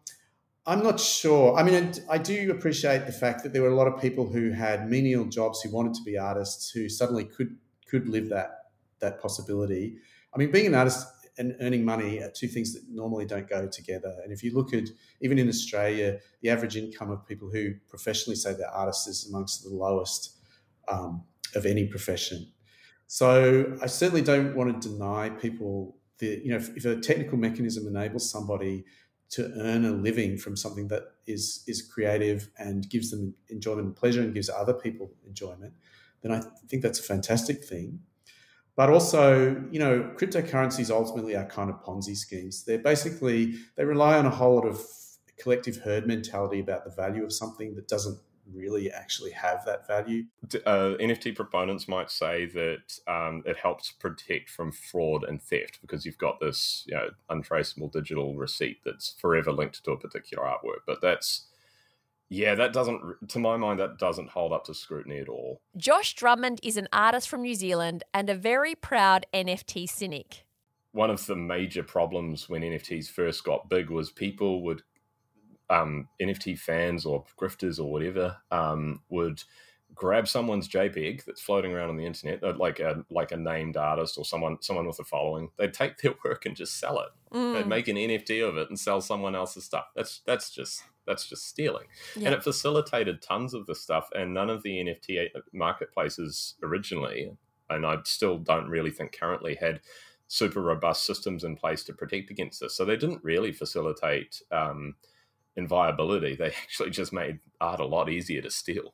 I'm 0.66 0.82
not 0.82 1.00
sure. 1.00 1.56
I 1.58 1.64
mean, 1.64 1.94
I 2.10 2.18
do 2.18 2.52
appreciate 2.52 3.06
the 3.06 3.12
fact 3.12 3.44
that 3.44 3.52
there 3.52 3.62
were 3.62 3.70
a 3.70 3.76
lot 3.76 3.88
of 3.88 4.00
people 4.00 4.32
who 4.32 4.52
had 4.52 4.90
menial 4.90 5.26
jobs 5.26 5.62
who 5.62 5.70
wanted 5.70 5.94
to 5.96 6.04
be 6.04 6.18
artists 6.18 6.70
who 6.70 6.88
suddenly 6.88 7.26
could 7.26 7.58
could 7.90 8.08
live 8.08 8.30
that 8.30 8.70
that 9.00 9.20
possibility. 9.22 9.98
I 10.34 10.38
mean, 10.38 10.52
being 10.52 10.68
an 10.68 10.76
artist 10.76 11.06
and 11.38 11.56
earning 11.60 11.84
money 11.84 12.22
are 12.22 12.30
two 12.30 12.48
things 12.48 12.74
that 12.74 12.84
normally 12.90 13.26
don't 13.26 13.50
go 13.50 13.68
together. 13.68 14.16
And 14.24 14.32
if 14.32 14.44
you 14.44 14.54
look 14.54 14.74
at 14.74 14.88
even 15.20 15.38
in 15.38 15.50
Australia, 15.50 16.20
the 16.42 16.50
average 16.50 16.78
income 16.78 17.12
of 17.12 17.28
people 17.28 17.50
who 17.52 17.74
professionally 17.90 18.36
say 18.36 18.54
they're 18.54 18.70
artists 18.70 19.08
is 19.08 19.28
amongst 19.28 19.64
the 19.64 19.70
lowest 19.70 20.38
um, 20.88 21.24
of 21.56 21.66
any 21.66 21.88
profession. 21.88 22.52
So 23.08 23.78
I 23.82 23.88
certainly 23.88 24.22
don't 24.22 24.56
want 24.56 24.82
to 24.82 24.90
deny 24.90 25.30
people 25.30 25.98
the 26.20 26.42
you 26.44 26.52
know 26.52 26.58
if, 26.58 26.76
if 26.78 26.86
a 26.86 27.00
technical 27.00 27.38
mechanism 27.38 27.88
enables 27.88 28.30
somebody 28.30 28.86
to 29.34 29.52
earn 29.60 29.84
a 29.84 29.92
living 29.92 30.38
from 30.38 30.56
something 30.56 30.88
that 30.90 31.04
is 31.26 31.64
is 31.68 31.82
creative 31.82 32.50
and 32.58 32.90
gives 32.90 33.10
them 33.12 33.34
enjoyment 33.50 33.88
and 33.88 33.96
pleasure 33.96 34.22
and 34.22 34.34
gives 34.34 34.50
other 34.50 34.74
people 34.74 35.12
enjoyment, 35.26 35.74
then 36.22 36.32
I 36.32 36.42
think 36.68 36.84
that's 36.84 37.00
a 37.00 37.04
fantastic 37.04 37.64
thing. 37.64 38.00
But 38.76 38.90
also, 38.90 39.64
you 39.72 39.80
know, 39.80 40.14
cryptocurrencies 40.18 40.90
ultimately 40.90 41.36
are 41.36 41.46
kind 41.46 41.70
of 41.70 41.84
Ponzi 41.84 42.16
schemes. 42.16 42.64
They're 42.64 42.80
basically 42.80 43.56
they 43.76 43.86
rely 43.86 44.18
on 44.18 44.26
a 44.26 44.32
whole 44.32 44.56
lot 44.56 44.68
of 44.68 44.82
collective 45.38 45.78
herd 45.78 46.08
mentality 46.08 46.60
about 46.60 46.86
the 46.86 46.92
value 46.92 47.24
of 47.24 47.34
something 47.34 47.76
that 47.76 47.88
doesn't 47.88 48.20
really 48.52 48.92
actually 48.92 49.32
have 49.32 49.64
that 49.66 49.88
value. 49.88 50.26
Uh, 50.66 50.96
NFT 51.00 51.36
proponents 51.36 51.88
might 51.88 52.12
say 52.12 52.46
that 52.48 53.00
um, 53.08 53.44
it 53.46 53.58
helps 53.58 53.92
protect 53.92 54.50
from 54.50 54.72
fraud 54.72 55.24
and 55.24 55.42
theft 55.42 55.80
because 55.82 56.06
you've 56.06 56.18
got 56.18 56.40
this 56.40 56.84
you 56.88 56.96
know, 56.96 57.10
untraceable 57.30 57.88
digital 57.88 58.36
receipt 58.36 58.78
that's 58.84 59.16
forever 59.20 59.52
linked 59.52 59.84
to 59.84 59.92
a 59.92 60.00
particular 60.00 60.44
artwork. 60.44 60.82
But 60.86 61.02
that's 61.02 61.48
yeah, 62.34 62.56
that 62.56 62.74
doesn't, 62.74 63.30
to 63.30 63.38
my 63.38 63.58
mind, 63.58 63.80
that 63.80 64.00
doesn't 64.00 64.30
hold 64.30 64.54
up 64.54 64.64
to 64.66 64.74
scrutiny 64.74 65.20
at 65.20 65.30
all. 65.30 65.62
Josh 65.78 66.16
Drummond 66.16 66.60
is 66.64 66.78
an 66.78 66.88
artist 66.92 67.30
from 67.30 67.44
New 67.44 67.54
Zealand 67.54 68.04
and 68.12 68.28
a 68.28 68.34
very 68.34 68.74
proud 68.74 69.28
NFT 69.34 69.88
cynic. 69.88 70.44
One 70.94 71.12
of 71.12 71.24
the 71.28 71.36
major 71.36 71.84
problems 71.84 72.50
when 72.50 72.64
NFTs 72.64 73.10
first 73.10 73.44
got 73.44 73.70
big 73.70 73.92
was 73.92 74.10
people 74.10 74.64
would, 74.64 74.82
um, 75.74 76.08
NFT 76.22 76.58
fans 76.58 77.06
or 77.06 77.26
grifters 77.40 77.80
or 77.80 77.92
whatever, 77.92 78.38
um, 78.52 79.02
would 79.10 79.44
grab 79.96 80.28
someone's 80.28 80.68
JPEG 80.68 81.26
that's 81.26 81.42
floating 81.42 81.72
around 81.72 81.90
on 81.90 81.98
the 81.98 82.06
internet, 82.06 82.44
uh, 82.44 82.54
like 82.58 82.80
a 82.80 83.06
like 83.10 83.32
a 83.32 83.38
named 83.38 83.78
artist 83.78 84.18
or 84.18 84.26
someone 84.26 84.58
someone 84.62 84.88
with 84.88 85.00
a 85.00 85.04
following. 85.04 85.50
They'd 85.58 85.74
take 85.74 85.98
their 85.98 86.14
work 86.26 86.46
and 86.46 86.56
just 86.56 86.80
sell 86.80 87.00
it. 87.00 87.10
Mm. 87.36 87.54
They'd 87.54 87.68
make 87.68 87.88
an 87.88 87.98
NFT 87.98 88.48
of 88.48 88.58
it 88.58 88.70
and 88.70 88.80
sell 88.80 89.02
someone 89.02 89.36
else's 89.36 89.66
stuff. 89.66 89.86
That's 89.96 90.22
that's 90.26 90.50
just 90.50 90.84
that's 91.06 91.28
just 91.28 91.48
stealing. 91.48 91.86
Yeah. 92.16 92.28
And 92.28 92.36
it 92.36 92.44
facilitated 92.44 93.22
tons 93.22 93.54
of 93.54 93.66
the 93.66 93.76
stuff, 93.76 94.10
and 94.16 94.34
none 94.34 94.50
of 94.50 94.64
the 94.64 94.78
NFT 94.78 95.30
marketplaces 95.52 96.56
originally, 96.64 97.36
and 97.70 97.86
I 97.86 97.98
still 98.06 98.38
don't 98.38 98.70
really 98.70 98.92
think 98.92 99.18
currently 99.18 99.56
had 99.56 99.82
super 100.28 100.62
robust 100.62 101.06
systems 101.06 101.44
in 101.44 101.56
place 101.56 101.84
to 101.84 101.94
protect 101.94 102.32
against 102.32 102.60
this. 102.60 102.76
So 102.76 102.86
they 102.86 102.96
didn't 102.96 103.24
really 103.24 103.52
facilitate 103.52 104.42
um, 104.52 104.96
inviolability. 105.56 106.36
They 106.36 106.48
actually 106.64 106.92
just 106.92 107.14
made 107.14 107.40
art 107.62 107.80
a 107.80 107.86
lot 107.86 108.10
easier 108.10 108.42
to 108.42 108.52
steal. 108.52 108.94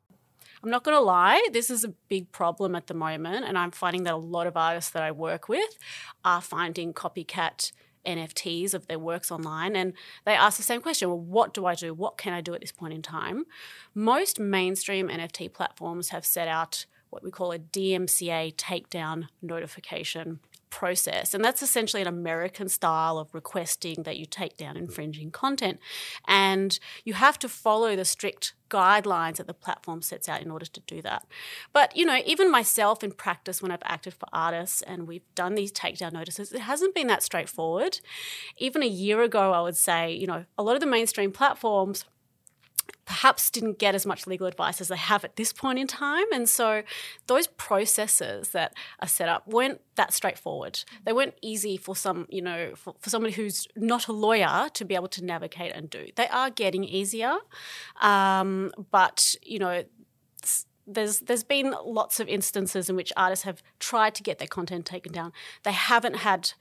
I'm 0.62 0.70
not 0.70 0.84
going 0.84 0.96
to 0.96 1.02
lie, 1.02 1.48
this 1.54 1.70
is 1.70 1.86
a 1.86 1.94
big 2.10 2.34
problem 2.34 2.76
at 2.76 2.88
the 2.88 2.94
moment, 2.94 3.46
and 3.46 3.58
I'm 3.58 3.72
finding 3.72 4.04
that 4.04 4.14
a 4.14 4.18
lot 4.18 4.46
of 4.46 4.58
artists 4.58 4.92
that 4.92 5.04
I 5.04 5.12
work 5.12 5.48
with 5.48 5.78
are 6.26 6.42
finding 6.42 6.94
copycat 6.94 7.72
NFTs 8.06 8.74
of 8.74 8.88
their 8.88 9.00
works 9.00 9.32
online 9.32 9.76
and 9.76 9.94
they 10.26 10.34
ask 10.34 10.58
the 10.58 10.64
same 10.64 10.82
question 10.82 11.10
well, 11.10 11.20
what 11.20 11.54
do 11.54 11.66
I 11.66 11.76
do? 11.76 11.94
What 11.94 12.18
can 12.18 12.34
I 12.34 12.42
do 12.42 12.54
at 12.54 12.62
this 12.62 12.72
point 12.72 12.94
in 12.94 13.02
time? 13.02 13.46
Most 13.94 14.40
mainstream 14.40 15.10
NFT 15.10 15.54
platforms 15.54 16.10
have 16.10 16.26
set 16.26 16.48
out 16.48 16.86
what 17.10 17.24
we 17.24 17.32
call 17.32 17.52
a 17.52 17.60
DMCA 17.60 18.56
takedown 18.56 19.28
notification 19.42 20.40
process. 20.70 21.34
And 21.34 21.44
that's 21.44 21.62
essentially 21.62 22.02
an 22.02 22.08
American 22.08 22.70
style 22.70 23.18
of 23.18 23.34
requesting 23.34 24.04
that 24.04 24.18
you 24.18 24.26
take 24.26 24.58
down 24.58 24.78
infringing 24.78 25.32
content. 25.32 25.80
And 26.28 26.80
you 27.04 27.14
have 27.14 27.40
to 27.40 27.50
follow 27.50 27.96
the 27.96 28.06
strict 28.06 28.54
guidelines 28.70 29.38
that 29.38 29.48
the 29.48 29.54
platform 29.54 30.02
sets 30.02 30.30
out 30.30 30.42
in 30.42 30.52
order 30.52 30.66
to 30.66 30.80
do 30.82 31.02
that. 31.02 31.26
But, 31.74 31.96
you 31.96 32.06
know, 32.06 32.20
even 32.26 32.52
myself 32.52 33.04
in 33.04 33.12
practice 33.12 33.62
when 33.62 33.72
I've 33.72 33.80
acted 33.84 34.14
for 34.14 34.28
artists 34.32 34.82
and 34.84 35.08
we've 35.08 35.26
done 35.36 35.56
these 35.56 35.72
takedown 35.72 36.14
notices, 36.14 36.54
it 36.54 36.62
hasn't 36.62 36.96
been 36.96 37.08
that 37.08 37.24
straightforward. 37.24 38.00
Even 38.58 38.84
a 38.84 38.88
year 38.88 39.22
ago, 39.22 39.52
I 39.54 39.62
would 39.62 39.78
say, 39.78 40.14
you 40.14 40.28
know, 40.28 40.46
a 40.58 40.64
lot 40.64 40.76
of 40.76 40.82
the 40.82 40.86
mainstream 40.86 41.32
platforms 41.32 42.06
perhaps 43.06 43.50
didn't 43.50 43.80
get 43.80 43.96
as 43.96 44.06
much 44.06 44.28
legal 44.28 44.48
advice 44.48 44.80
as 44.82 44.88
they 44.88 44.98
have 44.98 45.24
at 45.24 45.36
this 45.36 45.52
point 45.52 45.80
in 45.80 45.88
time. 45.88 46.26
And 46.32 46.48
so 46.48 46.84
those 47.28 47.48
processes 47.48 48.50
that 48.50 48.74
are 49.00 49.08
set 49.08 49.28
up 49.28 49.48
weren't 49.48 49.82
that 49.96 50.14
straightforward. 50.14 50.84
They 51.06 51.14
weren't 51.14 51.36
easy 51.42 51.76
for 51.78 51.96
some, 51.96 52.28
you 52.30 52.42
know, 52.42 52.74
for, 52.76 52.96
for 53.00 53.10
somebody 53.10 53.34
who's 53.34 53.68
not 53.76 54.08
a 54.08 54.12
lawyer 54.12 54.70
to 54.74 54.86
be 54.86 54.96
able 54.96 55.08
to 55.10 55.26
navigate 55.26 55.74
and 55.76 55.90
do. 55.90 56.08
They 56.16 56.28
are 56.28 56.50
getting 56.50 56.84
easier. 56.84 57.38
Um, 58.02 58.72
but, 58.92 59.36
you 59.42 59.60
know, 59.60 59.84
there's 60.92 61.20
there's 61.20 61.44
been 61.44 61.76
lots 61.86 62.20
of 62.20 62.28
instances 62.28 62.90
in 62.90 62.96
which 62.96 63.14
artists 63.16 63.46
have 63.46 63.62
tried 63.80 64.16
to 64.16 64.24
get 64.24 64.40
their 64.40 64.48
content 64.48 64.86
taken 64.86 65.12
down. 65.12 65.32
They 65.64 65.72
haven't 65.72 66.18
had 66.18 66.54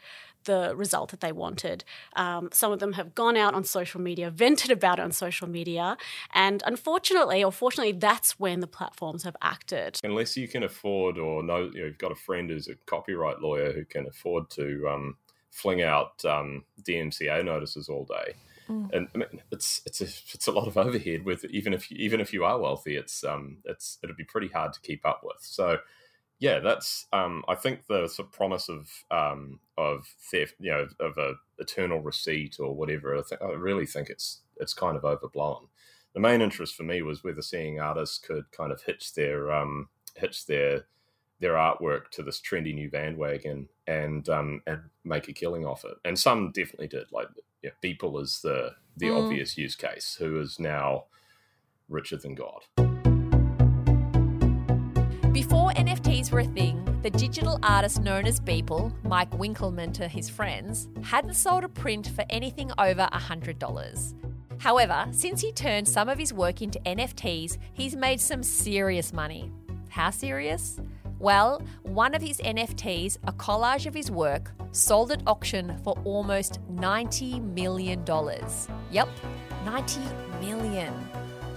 the 0.45 0.75
result 0.75 1.11
that 1.11 1.21
they 1.21 1.33
wanted. 1.33 1.85
Um, 2.16 2.49
some 2.52 2.73
of 2.73 2.78
them 2.78 2.95
have 2.95 3.14
gone 3.14 3.37
out 3.37 3.54
on 3.54 3.64
social 3.64 4.00
media, 4.00 4.30
vented 4.30 4.71
about 4.71 4.99
it 4.99 5.02
on 5.02 5.12
social 5.12 5.49
media, 5.49 5.97
and 6.33 6.62
unfortunately, 6.66 7.42
or 7.45 7.52
fortunately, 7.52 7.92
that's 7.92 8.38
when 8.38 8.61
the 8.61 8.66
platforms 8.66 9.25
have 9.25 9.37
acted. 9.42 10.00
Unless 10.02 10.37
you 10.37 10.49
can 10.49 10.62
afford, 10.62 11.18
or 11.18 11.42
know, 11.42 11.71
you 11.73 11.80
know 11.80 11.87
you've 11.87 11.99
got 11.99 12.12
a 12.12 12.16
friend 12.16 12.50
who's 12.50 12.68
a 12.68 12.75
copyright 12.87 13.40
lawyer 13.40 13.73
who 13.73 13.85
can 13.85 14.07
afford 14.07 14.50
to 14.50 14.88
um, 14.88 15.16
fling 15.50 15.83
out 15.83 16.25
um, 16.25 16.64
DMCA 16.83 17.45
notices 17.45 17.88
all 17.88 18.04
day. 18.04 18.35
Mm. 18.68 18.92
And 18.92 19.09
I 19.14 19.18
mean, 19.18 19.42
it's 19.50 19.80
it's 19.87 20.00
a 20.00 20.04
it's 20.04 20.47
a 20.47 20.52
lot 20.52 20.66
of 20.66 20.76
overhead 20.76 21.25
with 21.25 21.45
even 21.47 21.73
if 21.73 21.90
you, 21.90 21.97
even 21.99 22.21
if 22.21 22.33
you 22.33 22.45
are 22.45 22.59
wealthy, 22.59 22.97
it's 22.97 23.25
um 23.25 23.59
it's 23.64 23.99
it'd 24.02 24.16
be 24.16 24.25
pretty 24.25 24.49
hard 24.49 24.73
to 24.75 24.80
keep 24.80 25.07
up 25.07 25.23
with. 25.25 25.38
So 25.40 25.78
yeah, 26.38 26.61
that's 26.61 27.07
um, 27.12 27.45
I 27.49 27.54
think 27.54 27.87
the 27.87 28.09
sort 28.09 28.28
of 28.28 28.33
promise 28.33 28.68
of 28.68 28.88
um, 29.11 29.61
of 29.78 30.06
theft, 30.30 30.54
you 30.58 30.70
know, 30.70 30.88
of 31.00 31.16
a 31.16 31.35
eternal 31.58 32.00
receipt 32.00 32.56
or 32.58 32.75
whatever. 32.75 33.16
I, 33.16 33.23
th- 33.26 33.40
I 33.40 33.52
really 33.52 33.87
think 33.87 34.11
it's 34.11 34.40
it's 34.56 34.75
kind 34.75 34.97
of 34.97 35.04
overblown. 35.04 35.68
The 36.14 36.20
main 36.20 36.42
interest 36.42 36.75
for 36.75 36.82
me 36.82 37.00
was 37.00 37.23
whether 37.23 37.42
seeing 37.42 37.78
artists 37.78 38.18
could 38.18 38.50
kind 38.50 38.73
of 38.73 38.82
hitch 38.82 39.14
their 39.14 39.52
um, 39.52 39.88
hitch 40.16 40.47
their 40.47 40.87
their 41.40 41.54
artwork 41.54 42.11
to 42.11 42.23
this 42.25 42.40
trendy 42.40 42.75
new 42.75 42.90
bandwagon 42.90 43.68
and 43.87 44.28
um, 44.28 44.62
and 44.66 44.80
make 45.04 45.28
a 45.28 45.32
killing 45.32 45.64
off 45.64 45.85
it. 45.85 45.97
And 46.04 46.18
some 46.18 46.50
definitely 46.50 46.88
did. 46.88 47.12
Like 47.12 47.28
yeah, 47.62 47.70
Beeple 47.82 48.20
is 48.20 48.40
the 48.42 48.73
the 48.97 49.06
mm. 49.06 49.25
obvious 49.25 49.56
use 49.56 49.76
case, 49.76 50.16
who 50.18 50.40
is 50.40 50.58
now 50.58 51.04
richer 51.88 52.16
than 52.16 52.35
God. 52.35 52.88
Before 55.68 55.84
NFTs 55.84 56.32
were 56.32 56.40
a 56.40 56.44
thing, 56.44 56.82
the 57.02 57.10
digital 57.10 57.58
artist 57.62 58.00
known 58.00 58.26
as 58.26 58.40
Beeple, 58.40 58.90
Mike 59.04 59.30
Winkelmann 59.32 59.92
to 59.94 60.08
his 60.08 60.30
friends, 60.30 60.88
hadn't 61.02 61.34
sold 61.34 61.62
a 61.62 61.68
print 61.68 62.08
for 62.08 62.25
anything 62.30 62.72
over 62.78 63.06
$100. 63.12 64.14
However, 64.56 65.06
since 65.10 65.42
he 65.42 65.52
turned 65.52 65.87
some 65.87 66.08
of 66.08 66.18
his 66.18 66.32
work 66.32 66.62
into 66.62 66.78
NFTs, 66.87 67.58
he's 67.75 67.94
made 67.94 68.18
some 68.18 68.42
serious 68.42 69.12
money. 69.12 69.52
How 69.90 70.08
serious? 70.08 70.80
Well, 71.18 71.60
one 71.82 72.14
of 72.14 72.22
his 72.22 72.38
NFTs, 72.38 73.18
a 73.26 73.32
collage 73.34 73.84
of 73.84 73.92
his 73.92 74.10
work, 74.10 74.52
sold 74.72 75.12
at 75.12 75.22
auction 75.26 75.78
for 75.84 75.98
almost 76.04 76.60
$90 76.76 77.42
million. 77.54 78.06
Yep, 78.90 79.08
90 79.66 80.00
million. 80.40 80.94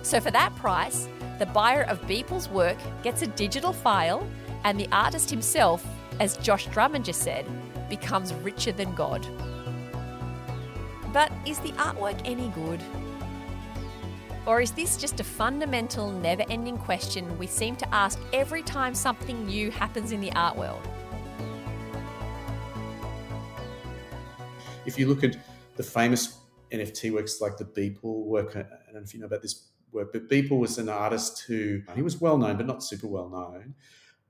So 0.01 0.19
for 0.19 0.31
that 0.31 0.53
price, 0.57 1.07
the 1.41 1.47
buyer 1.47 1.81
of 1.85 1.99
Beeple's 2.03 2.47
work 2.49 2.77
gets 3.01 3.23
a 3.23 3.27
digital 3.27 3.73
file, 3.73 4.23
and 4.63 4.79
the 4.79 4.87
artist 4.91 5.27
himself, 5.27 5.83
as 6.19 6.37
Josh 6.37 6.67
Drummond 6.67 7.05
just 7.05 7.23
said, 7.23 7.47
becomes 7.89 8.31
richer 8.31 8.71
than 8.71 8.93
God. 8.93 9.25
But 11.11 11.31
is 11.47 11.57
the 11.57 11.71
artwork 11.71 12.21
any 12.25 12.49
good? 12.49 12.79
Or 14.45 14.61
is 14.61 14.71
this 14.71 14.97
just 14.97 15.19
a 15.19 15.23
fundamental, 15.23 16.11
never 16.11 16.43
ending 16.47 16.77
question 16.77 17.35
we 17.39 17.47
seem 17.47 17.75
to 17.77 17.91
ask 17.91 18.19
every 18.33 18.61
time 18.61 18.93
something 18.93 19.47
new 19.47 19.71
happens 19.71 20.11
in 20.11 20.21
the 20.21 20.31
art 20.33 20.55
world? 20.55 20.87
If 24.85 24.99
you 24.99 25.07
look 25.07 25.23
at 25.23 25.37
the 25.75 25.81
famous 25.81 26.37
NFT 26.71 27.11
works 27.11 27.41
like 27.41 27.57
the 27.57 27.65
Beeple 27.65 28.25
work, 28.25 28.55
I 28.55 28.59
don't 28.59 28.93
know 28.93 28.99
if 29.01 29.15
you 29.15 29.19
know 29.19 29.25
about 29.25 29.41
this 29.41 29.70
But 29.93 30.29
Beeple 30.29 30.59
was 30.59 30.77
an 30.77 30.89
artist 30.89 31.43
who 31.47 31.81
he 31.95 32.01
was 32.01 32.19
well 32.19 32.37
known, 32.37 32.57
but 32.57 32.65
not 32.65 32.83
super 32.83 33.07
well 33.07 33.29
known. 33.29 33.75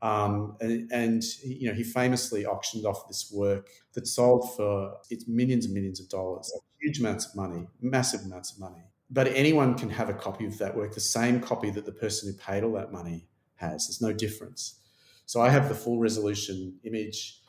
Um, 0.01 0.57
and, 0.61 0.91
and, 0.91 1.23
you 1.43 1.67
know 1.69 1.75
he 1.75 1.83
famously 1.83 2.43
auctioned 2.43 2.87
off 2.87 3.07
this 3.07 3.31
work 3.31 3.69
that 3.93 4.07
sold 4.07 4.55
for 4.55 4.97
its 5.11 5.27
millions 5.27 5.65
and 5.65 5.75
millions 5.75 5.99
of 5.99 6.09
dollars, 6.09 6.51
huge 6.81 6.99
amounts 6.99 7.27
of 7.27 7.35
money, 7.35 7.67
massive 7.81 8.21
amounts 8.25 8.51
of 8.51 8.59
money. 8.59 8.81
But 9.11 9.27
anyone 9.27 9.77
can 9.77 9.89
have 9.91 10.09
a 10.09 10.13
copy 10.13 10.47
of 10.47 10.57
that 10.57 10.75
work, 10.75 10.95
the 10.95 11.01
same 11.01 11.39
copy 11.39 11.69
that 11.69 11.85
the 11.85 11.91
person 11.91 12.31
who 12.31 12.37
paid 12.37 12.63
all 12.63 12.73
that 12.73 12.91
money 12.91 13.27
has. 13.55 13.87
There's 13.87 14.01
no 14.01 14.11
difference. 14.11 14.79
So 15.25 15.39
I 15.39 15.49
have 15.49 15.69
the 15.69 15.75
full 15.75 15.99
resolution 15.99 16.79
image. 16.83 17.39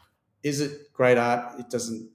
Is 0.43 0.61
it 0.61 0.93
great 0.93 1.19
art? 1.19 1.59
It 1.59 1.71
doesn't. 1.71 2.11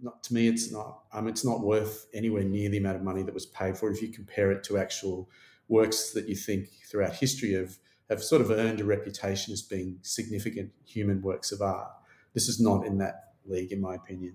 Not, 0.00 0.22
to 0.24 0.34
me, 0.34 0.48
it's 0.48 0.70
not. 0.70 1.02
Um, 1.12 1.26
it's 1.28 1.44
not 1.44 1.60
worth 1.60 2.06
anywhere 2.14 2.44
near 2.44 2.68
the 2.68 2.78
amount 2.78 2.96
of 2.96 3.02
money 3.02 3.22
that 3.22 3.34
was 3.34 3.46
paid 3.46 3.76
for. 3.76 3.90
If 3.90 4.00
you 4.00 4.08
compare 4.08 4.50
it 4.52 4.62
to 4.64 4.78
actual 4.78 5.28
works 5.68 6.12
that 6.12 6.28
you 6.28 6.36
think 6.36 6.68
throughout 6.90 7.14
history 7.14 7.52
have 7.54 7.78
have 8.08 8.22
sort 8.22 8.40
of 8.40 8.50
earned 8.50 8.80
a 8.80 8.84
reputation 8.84 9.52
as 9.52 9.60
being 9.60 9.98
significant 10.00 10.70
human 10.86 11.20
works 11.20 11.52
of 11.52 11.60
art, 11.60 11.90
this 12.32 12.48
is 12.48 12.58
not 12.58 12.86
in 12.86 12.98
that 12.98 13.34
league, 13.44 13.70
in 13.70 13.80
my 13.80 13.94
opinion. 13.94 14.34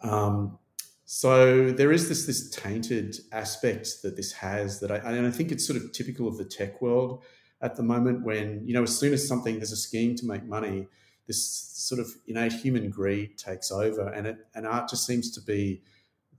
Um, 0.00 0.58
so 1.04 1.70
there 1.70 1.92
is 1.92 2.08
this 2.08 2.26
this 2.26 2.50
tainted 2.50 3.16
aspect 3.30 4.02
that 4.02 4.16
this 4.16 4.32
has 4.32 4.80
that 4.80 4.90
I 4.90 4.96
and 4.96 5.26
I 5.26 5.30
think 5.30 5.52
it's 5.52 5.66
sort 5.66 5.80
of 5.80 5.92
typical 5.92 6.26
of 6.26 6.36
the 6.36 6.44
tech 6.44 6.82
world 6.82 7.22
at 7.60 7.76
the 7.76 7.82
moment 7.82 8.24
when 8.24 8.62
you 8.66 8.74
know 8.74 8.82
as 8.82 8.98
soon 8.98 9.12
as 9.12 9.26
something 9.26 9.56
there's 9.56 9.72
a 9.72 9.76
scheme 9.76 10.16
to 10.16 10.26
make 10.26 10.44
money 10.44 10.88
this 11.26 11.44
sort 11.44 12.00
of 12.00 12.08
innate 12.26 12.52
human 12.52 12.90
greed 12.90 13.36
takes 13.36 13.70
over, 13.70 14.08
and 14.08 14.26
it 14.26 14.46
and 14.54 14.66
art 14.66 14.88
just 14.88 15.06
seems 15.06 15.30
to 15.32 15.40
be 15.40 15.82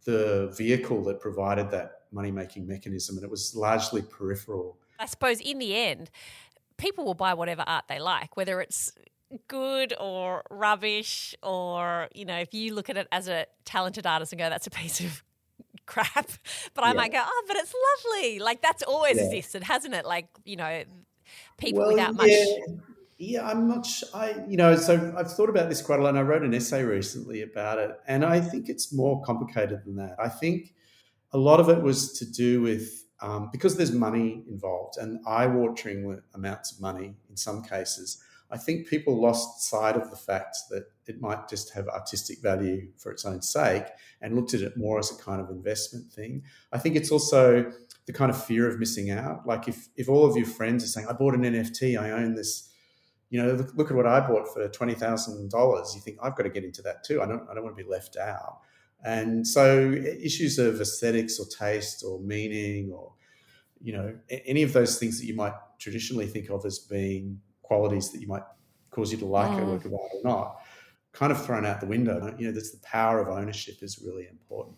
the 0.06 0.54
vehicle 0.58 1.04
that 1.04 1.20
provided 1.20 1.70
that 1.72 2.04
money 2.12 2.32
making 2.32 2.66
mechanism, 2.66 3.18
and 3.18 3.24
it 3.24 3.30
was 3.30 3.56
largely 3.56 4.02
peripheral. 4.02 4.78
I 5.00 5.06
suppose 5.06 5.40
in 5.42 5.60
the 5.60 5.76
end, 5.76 6.10
people 6.78 7.06
will 7.06 7.14
buy 7.14 7.34
whatever 7.34 7.64
art 7.68 7.86
they 7.90 8.00
like, 8.00 8.38
whether 8.38 8.62
it's 8.62 8.94
good 9.48 9.94
or 10.00 10.44
rubbish, 10.50 11.36
or 11.44 12.08
you 12.14 12.26
know, 12.26 12.38
if 12.38 12.54
you 12.54 12.74
look 12.74 12.90
at 12.90 12.98
it 12.98 13.08
as 13.12 13.28
a 13.28 13.46
talented 13.66 14.08
artist 14.08 14.32
and 14.32 14.40
go, 14.40 14.50
"That's 14.50 14.68
a 14.68 14.72
piece 14.72 15.02
of 15.02 15.24
crap," 15.86 16.30
but 16.74 16.86
I 16.86 16.90
yeah. 16.90 16.94
might 16.94 17.12
go, 17.12 17.22
"Oh, 17.24 17.44
but 17.46 17.58
it's 17.58 17.74
lovely." 18.06 18.40
Like 18.40 18.62
that's 18.62 18.84
always 18.84 19.18
yeah. 19.18 19.26
existed, 19.26 19.64
hasn't 19.64 19.94
it? 19.94 20.06
Like 20.06 20.30
you 20.46 20.56
know, 20.56 20.84
people 21.58 21.82
well, 21.82 21.90
without 21.90 22.16
much. 22.16 22.30
Yeah 22.30 22.76
yeah, 23.18 23.48
I'm 23.48 23.68
not 23.68 23.86
sure. 23.86 24.10
I, 24.14 24.44
you 24.48 24.58
know, 24.58 24.76
so 24.76 25.14
I've 25.18 25.32
thought 25.32 25.50
about 25.50 25.70
this 25.70 25.82
quite 25.82 26.00
a 26.00 26.04
lot. 26.04 26.10
And 26.10 26.20
I 26.20 26.22
wrote 26.22 26.44
an 26.44 26.54
essay 26.54 26.84
recently 26.84 27.42
about 27.42 27.80
it, 27.80 27.92
and 28.08 28.24
I 28.24 28.40
think 28.40 28.70
it's 28.70 28.94
more 28.94 29.22
complicated 29.24 29.82
than 29.86 29.96
that. 29.96 30.16
I 30.20 30.30
think 30.30 30.74
a 31.32 31.38
lot 31.38 31.60
of 31.60 31.70
it 31.70 31.82
was 31.82 32.14
to 32.20 32.32
do 32.32 32.62
with 32.62 33.06
um, 33.22 33.50
because 33.52 33.76
there's 33.76 33.92
money 33.92 34.44
involved 34.48 34.98
and 34.98 35.20
eye-watering 35.26 36.22
amounts 36.36 36.72
of 36.72 36.82
money 36.82 37.16
in 37.30 37.36
some 37.36 37.64
cases. 37.64 38.22
I 38.50 38.58
think 38.58 38.88
people 38.88 39.20
lost 39.20 39.68
sight 39.70 39.98
of 39.98 40.10
the 40.10 40.16
fact 40.16 40.56
that 40.70 40.86
it 41.06 41.20
might 41.20 41.50
just 41.50 41.74
have 41.74 41.88
artistic 41.90 42.42
value 42.42 42.88
for 42.96 43.12
its 43.12 43.26
own 43.26 43.42
sake 43.42 43.86
and 44.22 44.36
looked 44.36 44.54
at 44.54 44.62
it 44.62 44.78
more 44.78 45.00
as 45.00 45.12
a 45.12 45.22
kind 45.22 45.42
of 45.42 45.50
investment 45.50 46.14
thing. 46.14 46.44
I 46.72 46.78
think 46.78 46.96
it's 46.96 47.12
also 47.12 47.72
the 48.06 48.14
kind 48.14 48.30
of 48.30 48.42
fear 48.42 48.70
of 48.70 48.80
missing 48.80 49.10
out. 49.10 49.46
Like 49.46 49.68
if 49.68 49.90
if 49.98 50.08
all 50.08 50.26
of 50.26 50.38
your 50.38 50.46
friends 50.46 50.84
are 50.84 50.88
saying, 50.88 51.08
"I 51.08 51.14
bought 51.14 51.34
an 51.34 51.42
NFT, 51.42 52.00
I 52.00 52.12
own 52.12 52.36
this." 52.36 52.70
You 53.30 53.42
know, 53.42 53.54
look, 53.54 53.74
look 53.76 53.92
at 53.92 53.98
what 53.98 54.08
I 54.08 54.20
bought 54.20 54.54
for 54.54 54.68
twenty 54.70 54.94
thousand 54.94 55.52
dollars. 55.52 55.94
You 55.96 56.02
think 56.02 56.18
I've 56.22 56.36
got 56.36 56.44
to 56.44 56.50
get 56.50 56.64
into 56.64 56.82
that 56.84 57.04
too. 57.04 57.22
I 57.22 57.26
don't, 57.26 57.48
I 57.50 57.54
don't 57.54 57.64
want 57.64 57.78
to 57.78 57.84
be 57.84 57.90
left 57.90 58.18
out. 58.18 58.60
And 59.04 59.46
so, 59.46 59.92
issues 59.92 60.58
of 60.58 60.82
aesthetics 60.82 61.40
or 61.40 61.46
taste 61.46 62.04
or 62.08 62.20
meaning 62.20 62.92
or 62.92 63.14
you 63.82 63.94
know 63.94 64.16
any 64.30 64.64
of 64.64 64.74
those 64.74 64.98
things 64.98 65.20
that 65.20 65.28
you 65.28 65.36
might 65.36 65.54
traditionally 65.78 66.26
think 66.26 66.50
of 66.50 66.66
as 66.66 66.80
being 66.80 67.40
qualities 67.62 68.12
that 68.12 68.22
you 68.22 68.28
might 68.28 68.44
cause 68.90 69.12
you 69.12 69.18
to 69.20 69.26
like 69.26 69.52
mm. 69.52 69.62
a 69.62 69.66
work 69.66 69.86
of 69.86 69.94
art 69.94 70.12
or 70.14 70.22
not, 70.24 70.62
kind 71.12 71.32
of 71.32 71.46
thrown 71.46 71.66
out 71.66 71.80
the 71.80 71.86
window. 71.86 72.34
You 72.38 72.48
know, 72.48 72.54
that's 72.54 72.72
the 72.72 72.80
power 72.80 73.20
of 73.20 73.28
ownership 73.28 73.84
is 73.84 74.02
really 74.04 74.28
important 74.28 74.78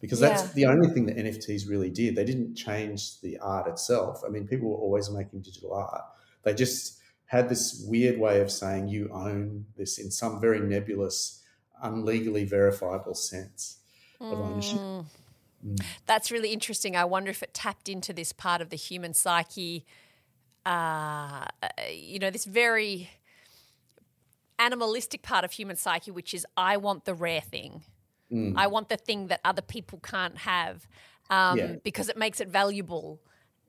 because 0.00 0.20
that's 0.20 0.42
yeah. 0.42 0.52
the 0.54 0.66
only 0.66 0.88
thing 0.88 1.06
that 1.06 1.16
NFTs 1.16 1.68
really 1.68 1.90
did. 1.90 2.14
They 2.14 2.24
didn't 2.24 2.54
change 2.54 3.20
the 3.20 3.38
art 3.38 3.66
itself. 3.68 4.22
I 4.24 4.30
mean, 4.30 4.46
people 4.46 4.70
were 4.70 4.76
always 4.76 5.10
making 5.10 5.40
digital 5.40 5.74
art. 5.74 6.02
They 6.44 6.54
just 6.54 6.97
had 7.28 7.48
this 7.48 7.84
weird 7.86 8.18
way 8.18 8.40
of 8.40 8.50
saying 8.50 8.88
you 8.88 9.10
own 9.12 9.66
this 9.76 9.98
in 9.98 10.10
some 10.10 10.40
very 10.40 10.60
nebulous, 10.60 11.42
unlegally 11.82 12.44
verifiable 12.44 13.14
sense 13.14 13.78
of 14.20 14.38
ownership. 14.38 14.78
Mm. 14.78 15.04
Mm. 15.66 15.84
That's 16.06 16.30
really 16.30 16.52
interesting. 16.52 16.96
I 16.96 17.04
wonder 17.04 17.30
if 17.30 17.42
it 17.42 17.52
tapped 17.52 17.88
into 17.88 18.12
this 18.12 18.32
part 18.32 18.60
of 18.60 18.70
the 18.70 18.76
human 18.76 19.12
psyche, 19.12 19.84
uh, 20.64 21.46
you 21.92 22.18
know, 22.18 22.30
this 22.30 22.44
very 22.44 23.10
animalistic 24.58 25.22
part 25.22 25.44
of 25.44 25.52
human 25.52 25.76
psyche, 25.76 26.10
which 26.10 26.32
is 26.32 26.46
I 26.56 26.78
want 26.78 27.04
the 27.04 27.14
rare 27.14 27.42
thing. 27.42 27.82
Mm. 28.32 28.54
I 28.56 28.66
want 28.68 28.88
the 28.88 28.96
thing 28.96 29.28
that 29.28 29.40
other 29.44 29.62
people 29.62 30.00
can't 30.02 30.38
have 30.38 30.86
um, 31.30 31.58
yeah. 31.58 31.74
because 31.82 32.08
it 32.08 32.16
makes 32.16 32.40
it 32.40 32.48
valuable. 32.48 33.20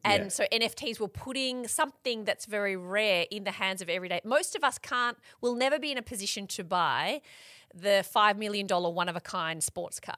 And 0.04 0.24
yeah. 0.24 0.30
so 0.30 0.46
NFTs 0.52 1.00
were 1.00 1.10
putting 1.10 1.68
something 1.68 2.24
that's 2.24 2.46
very 2.46 2.76
rare 2.76 3.26
in 3.30 3.44
the 3.44 3.52
hands 3.52 3.82
of 3.82 3.90
everyday. 3.90 4.22
Most 4.24 4.56
of 4.56 4.64
us 4.64 4.78
can't, 4.78 5.18
will 5.42 5.56
never 5.56 5.78
be 5.78 5.92
in 5.92 5.98
a 5.98 6.02
position 6.02 6.48
to 6.48 6.64
buy 6.64 7.22
the 7.74 8.06
$5 8.16 8.38
million 8.38 8.68
one 8.68 9.10
of 9.10 9.16
a 9.16 9.22
kind 9.22 9.64
sports 9.64 10.00
car 10.00 10.16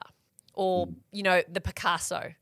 or, 0.54 0.86
mm. 0.86 0.94
you 1.10 1.22
know, 1.22 1.42
the 1.48 1.60
Picasso. 1.60 2.34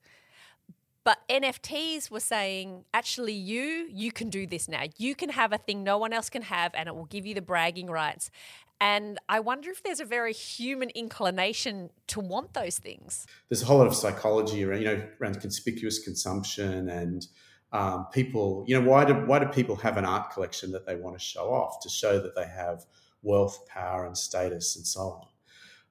But 1.02 1.18
NFTs 1.30 2.10
were 2.10 2.20
saying, 2.20 2.84
actually, 2.92 3.32
you, 3.32 3.88
you 3.90 4.12
can 4.12 4.28
do 4.28 4.46
this 4.46 4.68
now. 4.68 4.84
You 4.98 5.14
can 5.14 5.30
have 5.30 5.52
a 5.52 5.58
thing 5.58 5.82
no 5.82 5.96
one 5.96 6.12
else 6.12 6.28
can 6.28 6.42
have, 6.42 6.72
and 6.74 6.88
it 6.88 6.94
will 6.94 7.06
give 7.06 7.24
you 7.24 7.34
the 7.34 7.40
bragging 7.40 7.86
rights. 7.86 8.30
And 8.80 9.18
I 9.28 9.40
wonder 9.40 9.70
if 9.70 9.82
there's 9.82 10.00
a 10.00 10.06
very 10.06 10.32
human 10.32 10.88
inclination 10.90 11.90
to 12.08 12.20
want 12.20 12.54
those 12.54 12.78
things. 12.78 13.26
There's 13.48 13.62
a 13.62 13.66
whole 13.66 13.78
lot 13.78 13.86
of 13.86 13.94
psychology 13.94 14.64
around, 14.64 14.80
you 14.80 14.86
know, 14.86 15.02
around 15.20 15.40
conspicuous 15.40 15.98
consumption 15.98 16.88
and 16.88 17.26
um, 17.72 18.06
people. 18.12 18.64
You 18.66 18.80
know, 18.80 18.88
why 18.88 19.04
do 19.04 19.14
why 19.14 19.38
do 19.38 19.46
people 19.46 19.76
have 19.76 19.98
an 19.98 20.06
art 20.06 20.30
collection 20.30 20.72
that 20.72 20.86
they 20.86 20.96
want 20.96 21.18
to 21.18 21.22
show 21.22 21.52
off 21.52 21.80
to 21.82 21.90
show 21.90 22.20
that 22.20 22.34
they 22.34 22.46
have 22.46 22.86
wealth, 23.22 23.66
power, 23.68 24.06
and 24.06 24.16
status, 24.16 24.76
and 24.76 24.86
so 24.86 25.00
on. 25.00 25.26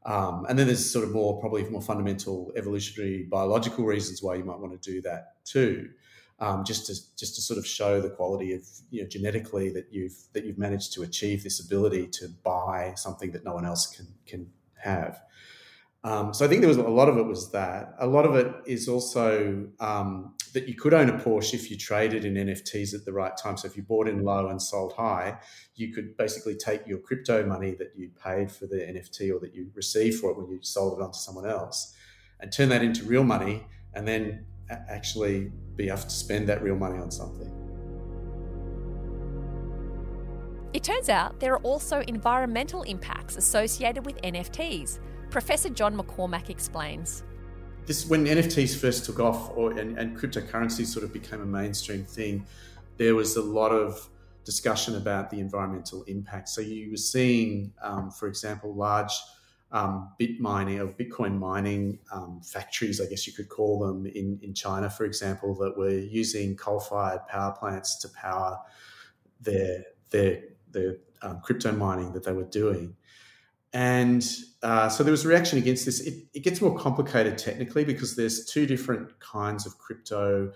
Um, 0.06 0.46
and 0.50 0.58
then 0.58 0.66
there's 0.66 0.90
sort 0.92 1.06
of 1.06 1.12
more 1.12 1.40
probably 1.40 1.64
more 1.66 1.82
fundamental 1.82 2.52
evolutionary 2.56 3.28
biological 3.30 3.86
reasons 3.86 4.24
why 4.24 4.36
you 4.36 4.44
might 4.44 4.58
want 4.58 4.82
to 4.82 4.92
do 4.92 5.02
that 5.02 5.44
too 5.46 5.90
um, 6.40 6.64
just 6.64 6.86
to 6.88 6.94
just 7.18 7.36
to 7.36 7.42
sort 7.42 7.58
of 7.58 7.68
show 7.68 8.02
the 8.02 8.10
quality 8.10 8.54
of 8.54 8.64
you 8.90 9.02
know 9.02 9.08
genetically 9.08 9.70
that 9.72 9.88
you've 9.92 10.18
that 10.34 10.46
you've 10.46 10.58
managed 10.58 10.94
to 10.94 11.04
achieve 11.04 11.44
this 11.44 11.64
ability 11.64 12.08
to 12.08 12.30
buy 12.44 12.94
something 12.96 13.32
that 13.32 13.44
no 13.44 13.54
one 13.54 13.66
else 13.66 13.88
can 13.88 14.08
can 14.26 14.50
have. 14.76 15.22
Um, 16.02 16.34
so 16.34 16.46
I 16.46 16.48
think 16.48 16.62
there 16.62 16.70
was 16.70 16.78
a 16.78 16.84
lot 16.84 17.10
of 17.10 17.18
it 17.18 17.26
was 17.26 17.52
that. 17.52 17.94
A 18.00 18.08
lot 18.08 18.26
of 18.26 18.36
it 18.36 18.54
is 18.66 18.88
also 18.88 19.68
um, 19.82 20.34
that 20.54 20.68
you 20.68 20.74
could 20.74 20.94
own 20.94 21.10
a 21.10 21.14
Porsche 21.14 21.56
if 21.56 21.70
you 21.70 21.78
traded 21.78 22.24
in 22.24 22.36
NFTs 22.36 22.94
at 22.94 23.04
the 23.04 23.12
right 23.12 23.36
time. 23.36 23.58
So 23.58 23.68
if 23.68 23.76
you 23.76 23.84
bought 23.84 24.08
in 24.08 24.24
low 24.24 24.48
and 24.48 24.62
sold 24.62 24.94
high, 24.94 25.40
you 25.76 25.94
could 25.94 26.16
basically 26.16 26.56
take 26.56 26.88
your 26.88 27.00
crypto 27.00 27.46
money 27.46 27.76
that 27.76 27.92
you 27.98 28.12
paid 28.24 28.50
for 28.50 28.66
the 28.66 28.78
NFT 28.78 29.36
or 29.36 29.40
that 29.42 29.54
you 29.54 29.72
received 29.76 30.20
for 30.20 30.32
it 30.32 30.38
when 30.38 30.50
you 30.50 30.60
sold 30.62 30.98
it 30.98 31.04
on 31.04 31.12
to 31.12 31.20
someone 31.20 31.46
else, 31.46 31.94
and 32.40 32.50
turn 32.50 32.70
that 32.70 32.82
into 32.82 33.04
real 33.04 33.26
money, 33.26 33.66
and 33.94 34.08
then 34.08 34.46
actually 34.70 35.52
be 35.76 35.88
able 35.88 35.98
to 35.98 36.10
spend 36.10 36.48
that 36.50 36.62
real 36.62 36.76
money 36.76 37.00
on 37.00 37.12
something. 37.12 37.52
It 40.74 40.84
turns 40.84 41.10
out 41.10 41.40
there 41.40 41.54
are 41.54 41.62
also 41.62 42.02
environmental 42.02 42.84
impacts 42.84 43.38
associated 43.38 44.06
with 44.06 44.22
NFTs. 44.22 45.00
Professor 45.32 45.70
John 45.70 45.98
McCormack 45.98 46.50
explains. 46.50 47.24
This, 47.86 48.08
when 48.08 48.26
NFTs 48.26 48.80
first 48.80 49.06
took 49.06 49.20
off, 49.20 49.52
or 49.56 49.72
and, 49.72 49.98
and 49.98 50.16
cryptocurrency 50.16 50.86
sort 50.86 51.04
of 51.04 51.12
became 51.12 51.42
a 51.42 51.46
mainstream 51.46 52.04
thing, 52.04 52.46
there 52.98 53.16
was 53.16 53.36
a 53.36 53.42
lot 53.42 53.72
of 53.72 54.10
discussion 54.44 54.96
about 54.96 55.32
the 55.32 55.40
environmental 55.40 56.04
impact. 56.04 56.50
So 56.50 56.62
you 56.62 56.92
were 56.92 56.98
seeing, 56.98 57.74
um, 57.82 58.12
for 58.12 58.28
example, 58.28 58.76
large 58.76 59.14
um, 59.72 60.12
bit 60.18 60.40
mining 60.40 60.80
or 60.80 60.88
Bitcoin 60.88 61.38
mining 61.38 62.00
um, 62.12 62.42
factories, 62.44 63.00
I 63.00 63.06
guess 63.06 63.28
you 63.28 63.34
could 63.34 63.50
call 63.50 63.80
them, 63.80 64.06
in, 64.06 64.40
in 64.42 64.54
China, 64.54 64.90
for 64.90 65.06
example, 65.06 65.56
that 65.56 65.78
were 65.78 65.90
using 65.90 66.56
coal 66.56 66.80
fired 66.80 67.28
power 67.28 67.52
plants 67.52 67.98
to 68.00 68.10
power 68.10 68.60
their, 69.42 69.84
their, 70.10 70.44
their 70.72 70.98
um, 71.22 71.42
crypto 71.44 71.72
mining 71.72 72.14
that 72.14 72.24
they 72.24 72.34
were 72.34 72.46
doing. 72.46 72.96
And 73.72 74.28
uh, 74.64 74.90
so 74.90 75.04
there 75.04 75.12
was 75.12 75.26
a 75.26 75.28
reaction 75.28 75.60
against 75.60 75.86
this. 75.86 76.02
It, 76.02 76.26
it 76.34 76.40
gets 76.40 76.60
more 76.62 76.76
complicated 76.76 77.38
technically 77.38 77.86
because 77.86 78.16
there's 78.16 78.46
two 78.46 78.66
different 78.66 79.20
kinds 79.20 79.68
of 79.68 79.78
crypto 79.78 80.52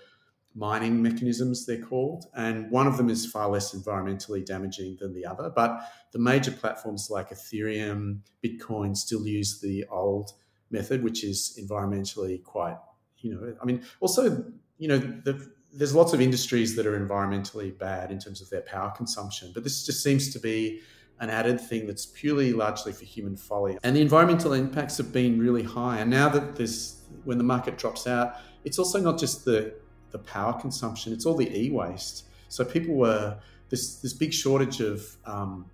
mining 0.55 1.01
mechanisms, 1.01 1.65
they're 1.65 1.81
called. 1.81 2.25
And 2.35 2.69
one 2.69 2.87
of 2.87 2.97
them 2.97 3.09
is 3.09 3.25
far 3.25 3.49
less 3.49 3.73
environmentally 3.73 4.45
damaging 4.45 4.97
than 4.99 5.13
the 5.13 5.25
other. 5.25 5.49
But 5.49 5.81
the 6.11 6.19
major 6.19 6.51
platforms 6.51 7.09
like 7.09 7.29
Ethereum, 7.29 8.19
Bitcoin 8.43 8.95
still 8.95 9.25
use 9.25 9.59
the 9.61 9.85
old 9.89 10.31
method, 10.69 11.03
which 11.03 11.23
is 11.23 11.59
environmentally 11.61 12.43
quite, 12.43 12.77
you 13.19 13.33
know, 13.33 13.55
I 13.61 13.65
mean, 13.65 13.83
also, 13.99 14.45
you 14.77 14.87
know, 14.87 14.97
the, 14.97 15.51
there's 15.73 15.95
lots 15.95 16.13
of 16.13 16.21
industries 16.21 16.75
that 16.75 16.85
are 16.85 16.99
environmentally 16.99 17.75
bad 17.77 18.11
in 18.11 18.19
terms 18.19 18.41
of 18.41 18.49
their 18.49 18.61
power 18.61 18.91
consumption, 18.91 19.51
but 19.53 19.63
this 19.63 19.85
just 19.85 20.03
seems 20.03 20.31
to 20.33 20.39
be 20.39 20.81
an 21.19 21.29
added 21.29 21.59
thing 21.59 21.87
that's 21.87 22.05
purely 22.05 22.53
largely 22.53 22.91
for 22.91 23.05
human 23.05 23.37
folly. 23.37 23.77
And 23.83 23.95
the 23.95 24.01
environmental 24.01 24.53
impacts 24.53 24.97
have 24.97 25.11
been 25.11 25.39
really 25.39 25.63
high. 25.63 25.99
And 25.99 26.09
now 26.09 26.29
that 26.29 26.55
this, 26.55 27.01
when 27.23 27.37
the 27.37 27.43
market 27.43 27.77
drops 27.77 28.07
out, 28.07 28.35
it's 28.65 28.77
also 28.79 28.99
not 28.99 29.19
just 29.19 29.45
the 29.45 29.73
the 30.13 30.19
power 30.19 30.53
consumption, 30.53 31.11
it's 31.11 31.25
all 31.25 31.35
the 31.35 31.51
e 31.53 31.69
waste. 31.69 32.25
So 32.47 32.63
people 32.63 32.95
were 32.95 33.37
this 33.69 33.95
this 33.95 34.13
big 34.13 34.31
shortage 34.31 34.79
of 34.79 35.17
um, 35.25 35.65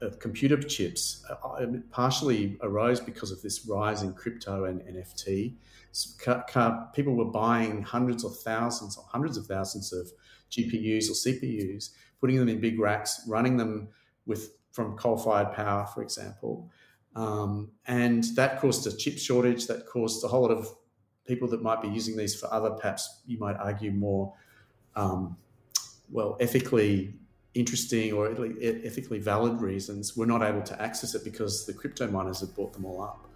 of 0.00 0.18
computer 0.18 0.56
chips 0.56 1.22
uh, 1.28 1.66
partially 1.90 2.56
arose 2.62 3.00
because 3.00 3.30
of 3.30 3.42
this 3.42 3.66
rise 3.66 4.02
in 4.02 4.14
crypto 4.14 4.64
and 4.64 4.80
NFT. 4.80 5.54
people 6.94 7.14
were 7.14 7.26
buying 7.26 7.82
hundreds 7.82 8.24
of 8.24 8.34
thousands 8.38 8.96
or 8.96 9.04
hundreds 9.08 9.36
of 9.36 9.46
thousands 9.46 9.92
of 9.92 10.10
GPUs 10.50 11.10
or 11.10 11.14
CPUs, 11.14 11.90
putting 12.20 12.36
them 12.36 12.48
in 12.48 12.60
big 12.60 12.78
racks, 12.80 13.20
running 13.28 13.58
them 13.58 13.88
with 14.24 14.52
from 14.72 14.96
coal-fired 14.96 15.52
power, 15.52 15.84
for 15.86 16.00
example, 16.00 16.70
um, 17.16 17.72
and 17.86 18.22
that 18.36 18.60
caused 18.60 18.86
a 18.86 18.96
chip 18.96 19.18
shortage. 19.18 19.66
That 19.66 19.84
caused 19.86 20.24
a 20.24 20.28
whole 20.28 20.42
lot 20.42 20.52
of 20.52 20.68
people 21.30 21.48
that 21.48 21.62
might 21.62 21.80
be 21.80 21.88
using 21.88 22.16
these 22.16 22.34
for 22.38 22.52
other, 22.52 22.70
perhaps 22.70 23.22
you 23.26 23.38
might 23.38 23.56
argue, 23.56 23.92
more 23.92 24.34
um, 24.96 25.36
well 26.10 26.36
ethically 26.40 27.14
interesting 27.54 28.12
or 28.12 28.26
ethically 28.60 29.18
valid 29.18 29.60
reasons 29.60 30.16
were 30.16 30.26
not 30.26 30.42
able 30.42 30.62
to 30.62 30.80
access 30.80 31.14
it 31.14 31.24
because 31.24 31.66
the 31.66 31.72
crypto 31.72 32.06
miners 32.06 32.40
had 32.40 32.54
bought 32.54 32.72
them 32.72 32.84
all 32.84 33.02
up. 33.02 33.26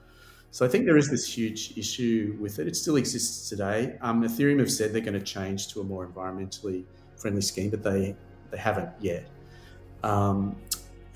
So 0.50 0.64
I 0.64 0.68
think 0.68 0.86
there 0.86 0.96
is 0.96 1.10
this 1.10 1.26
huge 1.26 1.76
issue 1.76 2.36
with 2.40 2.60
it. 2.60 2.68
It 2.68 2.76
still 2.76 2.96
exists 2.96 3.48
today. 3.48 3.96
Um, 4.00 4.22
Ethereum 4.22 4.60
have 4.60 4.70
said 4.70 4.92
they're 4.92 5.00
going 5.00 5.18
to 5.18 5.32
change 5.36 5.68
to 5.72 5.80
a 5.80 5.84
more 5.84 6.06
environmentally 6.06 6.84
friendly 7.16 7.42
scheme, 7.42 7.70
but 7.70 7.82
they 7.82 8.14
they 8.50 8.58
haven't 8.58 8.90
yet. 9.00 9.28
Um, 10.04 10.56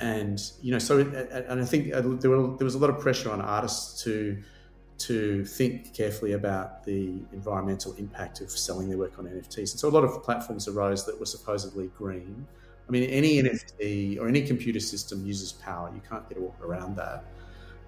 and 0.00 0.40
you 0.60 0.72
know, 0.72 0.80
so 0.80 0.98
and 0.98 1.60
I 1.60 1.64
think 1.64 1.94
uh, 1.94 2.00
there, 2.00 2.30
was 2.30 2.74
a 2.74 2.78
lot 2.78 2.90
of 2.90 2.98
pressure 2.98 3.30
on 3.30 3.40
artists 3.40 4.02
to 4.04 4.42
to 4.98 5.44
think 5.44 5.94
carefully 5.94 6.32
about 6.32 6.84
the 6.84 7.22
environmental 7.32 7.94
impact 7.94 8.40
of 8.40 8.50
selling 8.50 8.88
their 8.88 8.98
work 8.98 9.18
on 9.18 9.26
NFTs. 9.26 9.58
And 9.58 9.80
so 9.80 9.88
a 9.88 9.90
lot 9.90 10.04
of 10.04 10.22
platforms 10.24 10.66
arose 10.66 11.06
that 11.06 11.18
were 11.18 11.26
supposedly 11.26 11.88
green. 11.96 12.46
I 12.88 12.90
mean, 12.90 13.08
any 13.10 13.40
NFT 13.42 14.18
or 14.18 14.28
any 14.28 14.42
computer 14.42 14.80
system 14.80 15.24
uses 15.24 15.52
power. 15.52 15.92
You 15.94 16.00
can't 16.08 16.28
get 16.28 16.38
around 16.60 16.96
that. 16.96 17.24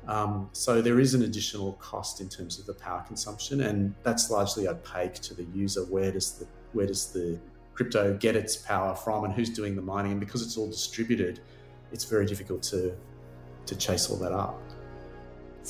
Um, 0.06 0.48
so 0.52 0.80
there 0.80 1.00
is 1.00 1.14
an 1.14 1.22
additional 1.22 1.74
cost 1.74 2.20
in 2.20 2.28
terms 2.28 2.58
of 2.58 2.66
the 2.66 2.74
power 2.74 3.02
consumption, 3.06 3.62
and 3.62 3.94
that's 4.02 4.30
largely 4.30 4.68
opaque 4.68 5.14
to 5.14 5.34
the 5.34 5.44
user. 5.54 5.84
Where 5.84 6.12
does 6.12 6.32
the 6.32 6.46
where 6.72 6.86
does 6.86 7.12
the 7.12 7.38
crypto 7.74 8.16
get 8.16 8.36
its 8.36 8.56
power 8.56 8.94
from, 8.94 9.24
and 9.24 9.32
who's 9.32 9.50
doing 9.50 9.74
the 9.74 9.82
mining? 9.82 10.12
And 10.12 10.20
because 10.20 10.42
it's 10.42 10.56
all 10.56 10.68
distributed, 10.68 11.40
it's 11.92 12.04
very 12.04 12.26
difficult 12.26 12.62
to 12.64 12.94
to 13.66 13.76
chase 13.76 14.10
all 14.10 14.16
that 14.18 14.32
up. 14.32 14.60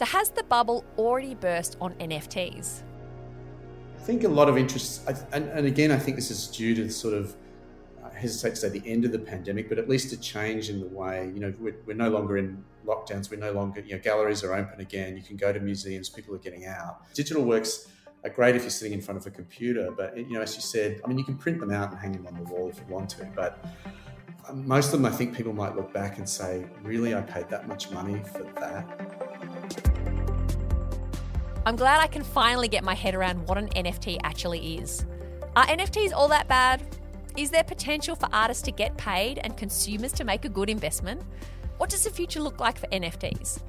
So 0.00 0.06
has 0.06 0.30
the 0.30 0.44
bubble 0.44 0.82
already 0.96 1.34
burst 1.34 1.76
on 1.78 1.92
NFTs? 1.96 2.84
I 3.98 4.00
think 4.00 4.24
a 4.24 4.28
lot 4.28 4.48
of 4.48 4.56
interest, 4.56 5.06
and, 5.30 5.50
and 5.50 5.66
again, 5.66 5.90
I 5.92 5.98
think 5.98 6.16
this 6.16 6.30
is 6.30 6.46
due 6.46 6.74
to 6.76 6.88
sort 6.88 7.12
of 7.12 7.36
I 8.02 8.08
hesitate 8.18 8.54
to 8.54 8.56
say 8.56 8.68
the 8.70 8.90
end 8.90 9.04
of 9.04 9.12
the 9.12 9.18
pandemic, 9.18 9.68
but 9.68 9.76
at 9.76 9.90
least 9.90 10.10
a 10.14 10.16
change 10.18 10.70
in 10.70 10.80
the 10.80 10.86
way, 10.86 11.30
you 11.34 11.40
know, 11.40 11.52
we're, 11.60 11.76
we're, 11.84 11.92
no 11.92 12.08
longer 12.08 12.38
in 12.38 12.64
lockdowns. 12.86 13.30
We're 13.30 13.40
no 13.40 13.52
longer, 13.52 13.80
you 13.80 13.92
know, 13.92 14.00
galleries 14.00 14.42
are 14.42 14.54
open 14.54 14.80
again. 14.80 15.18
You 15.18 15.22
can 15.22 15.36
go 15.36 15.52
to 15.52 15.60
museums. 15.60 16.08
People 16.08 16.34
are 16.34 16.38
getting 16.38 16.64
out. 16.64 17.12
Digital 17.12 17.44
works 17.44 17.88
are 18.24 18.30
great 18.30 18.56
if 18.56 18.62
you're 18.62 18.70
sitting 18.70 18.94
in 18.94 19.02
front 19.02 19.20
of 19.20 19.26
a 19.26 19.30
computer, 19.30 19.90
but, 19.94 20.16
you 20.16 20.32
know, 20.32 20.40
as 20.40 20.56
you 20.56 20.62
said, 20.62 21.02
I 21.04 21.08
mean, 21.08 21.18
you 21.18 21.24
can 21.24 21.36
print 21.36 21.60
them 21.60 21.72
out 21.72 21.90
and 21.90 22.00
hang 22.00 22.12
them 22.12 22.26
on 22.26 22.42
the 22.42 22.50
wall 22.50 22.70
if 22.70 22.78
you 22.78 22.86
want 22.88 23.10
to, 23.10 23.26
but 23.36 23.62
most 24.52 24.86
of 24.86 24.92
them, 24.92 25.06
I 25.06 25.14
think 25.14 25.36
people 25.36 25.52
might 25.52 25.76
look 25.76 25.92
back 25.92 26.18
and 26.18 26.28
say, 26.28 26.66
really, 26.82 27.14
I 27.14 27.20
paid 27.20 27.48
that 27.48 27.68
much 27.68 27.90
money 27.90 28.22
for 28.32 28.44
that. 28.60 28.86
I'm 31.66 31.76
glad 31.76 32.00
I 32.00 32.06
can 32.06 32.24
finally 32.24 32.68
get 32.68 32.82
my 32.82 32.94
head 32.94 33.14
around 33.14 33.46
what 33.46 33.58
an 33.58 33.68
NFT 33.70 34.18
actually 34.24 34.76
is. 34.76 35.04
Are 35.56 35.66
NFTs 35.66 36.12
all 36.12 36.28
that 36.28 36.48
bad? 36.48 36.82
Is 37.36 37.50
there 37.50 37.64
potential 37.64 38.16
for 38.16 38.28
artists 38.32 38.62
to 38.64 38.72
get 38.72 38.96
paid 38.96 39.38
and 39.38 39.56
consumers 39.56 40.12
to 40.12 40.24
make 40.24 40.44
a 40.44 40.48
good 40.48 40.70
investment? 40.70 41.22
What 41.76 41.90
does 41.90 42.04
the 42.04 42.10
future 42.10 42.40
look 42.40 42.60
like 42.60 42.78
for 42.78 42.86
NFTs? 42.88 43.60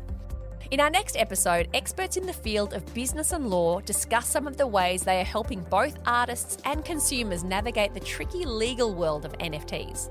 In 0.72 0.80
our 0.80 0.90
next 0.90 1.18
episode, 1.18 1.68
experts 1.74 2.16
in 2.16 2.26
the 2.26 2.34
field 2.34 2.74
of 2.74 2.94
business 2.94 3.34
and 3.34 3.50
law 3.50 3.82
discuss 3.82 4.26
some 4.26 4.48
of 4.48 4.56
the 4.56 4.66
ways 4.66 5.04
they 5.04 5.20
are 5.20 5.26
helping 5.26 5.62
both 5.64 5.98
artists 6.06 6.58
and 6.64 6.86
consumers 6.86 7.44
navigate 7.44 7.94
the 7.94 8.00
tricky 8.00 8.46
legal 8.46 8.94
world 8.94 9.26
of 9.26 9.34
NFTs. 9.34 10.10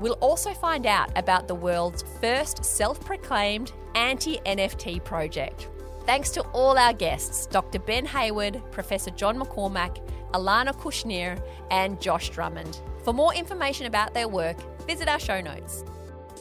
We'll 0.00 0.18
also 0.20 0.52
find 0.52 0.86
out 0.86 1.10
about 1.16 1.48
the 1.48 1.54
world's 1.54 2.04
first 2.20 2.64
self 2.64 3.00
proclaimed 3.04 3.72
anti 3.94 4.38
NFT 4.46 5.04
project. 5.04 5.68
Thanks 6.06 6.30
to 6.30 6.40
all 6.52 6.76
our 6.78 6.92
guests 6.92 7.46
Dr. 7.46 7.78
Ben 7.78 8.04
Hayward, 8.06 8.60
Professor 8.72 9.10
John 9.10 9.38
McCormack, 9.38 10.00
Alana 10.32 10.74
Kushnir, 10.74 11.40
and 11.70 12.00
Josh 12.00 12.30
Drummond. 12.30 12.80
For 13.04 13.12
more 13.12 13.34
information 13.34 13.86
about 13.86 14.14
their 14.14 14.28
work, 14.28 14.56
visit 14.86 15.08
our 15.08 15.18
show 15.18 15.40
notes. 15.40 15.84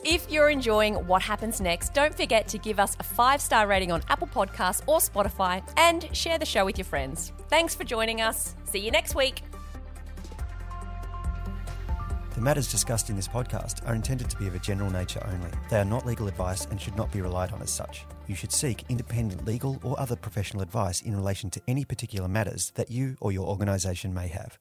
If 0.03 0.31
you're 0.31 0.49
enjoying 0.49 0.95
what 1.05 1.21
happens 1.21 1.61
next, 1.61 1.93
don't 1.93 2.15
forget 2.15 2.47
to 2.49 2.57
give 2.57 2.79
us 2.79 2.97
a 2.99 3.03
five 3.03 3.39
star 3.39 3.67
rating 3.67 3.91
on 3.91 4.01
Apple 4.09 4.27
Podcasts 4.27 4.81
or 4.87 4.97
Spotify 4.97 5.61
and 5.77 6.09
share 6.15 6.39
the 6.39 6.45
show 6.45 6.65
with 6.65 6.77
your 6.77 6.85
friends. 6.85 7.31
Thanks 7.49 7.75
for 7.75 7.83
joining 7.83 8.19
us. 8.19 8.55
See 8.65 8.79
you 8.79 8.89
next 8.89 9.13
week. 9.13 9.43
The 12.41 12.45
matters 12.45 12.71
discussed 12.71 13.11
in 13.11 13.15
this 13.15 13.27
podcast 13.27 13.87
are 13.87 13.93
intended 13.93 14.27
to 14.31 14.37
be 14.37 14.47
of 14.47 14.55
a 14.55 14.59
general 14.59 14.89
nature 14.89 15.23
only. 15.31 15.51
They 15.69 15.79
are 15.79 15.85
not 15.85 16.07
legal 16.07 16.27
advice 16.27 16.65
and 16.65 16.81
should 16.81 16.95
not 16.95 17.11
be 17.11 17.21
relied 17.21 17.51
on 17.51 17.61
as 17.61 17.69
such. 17.69 18.03
You 18.25 18.33
should 18.33 18.51
seek 18.51 18.83
independent 18.89 19.45
legal 19.45 19.79
or 19.83 19.99
other 19.99 20.15
professional 20.15 20.63
advice 20.63 21.01
in 21.01 21.15
relation 21.15 21.51
to 21.51 21.61
any 21.67 21.85
particular 21.85 22.27
matters 22.27 22.71
that 22.73 22.89
you 22.89 23.15
or 23.19 23.31
your 23.31 23.45
organisation 23.45 24.11
may 24.11 24.27
have. 24.29 24.57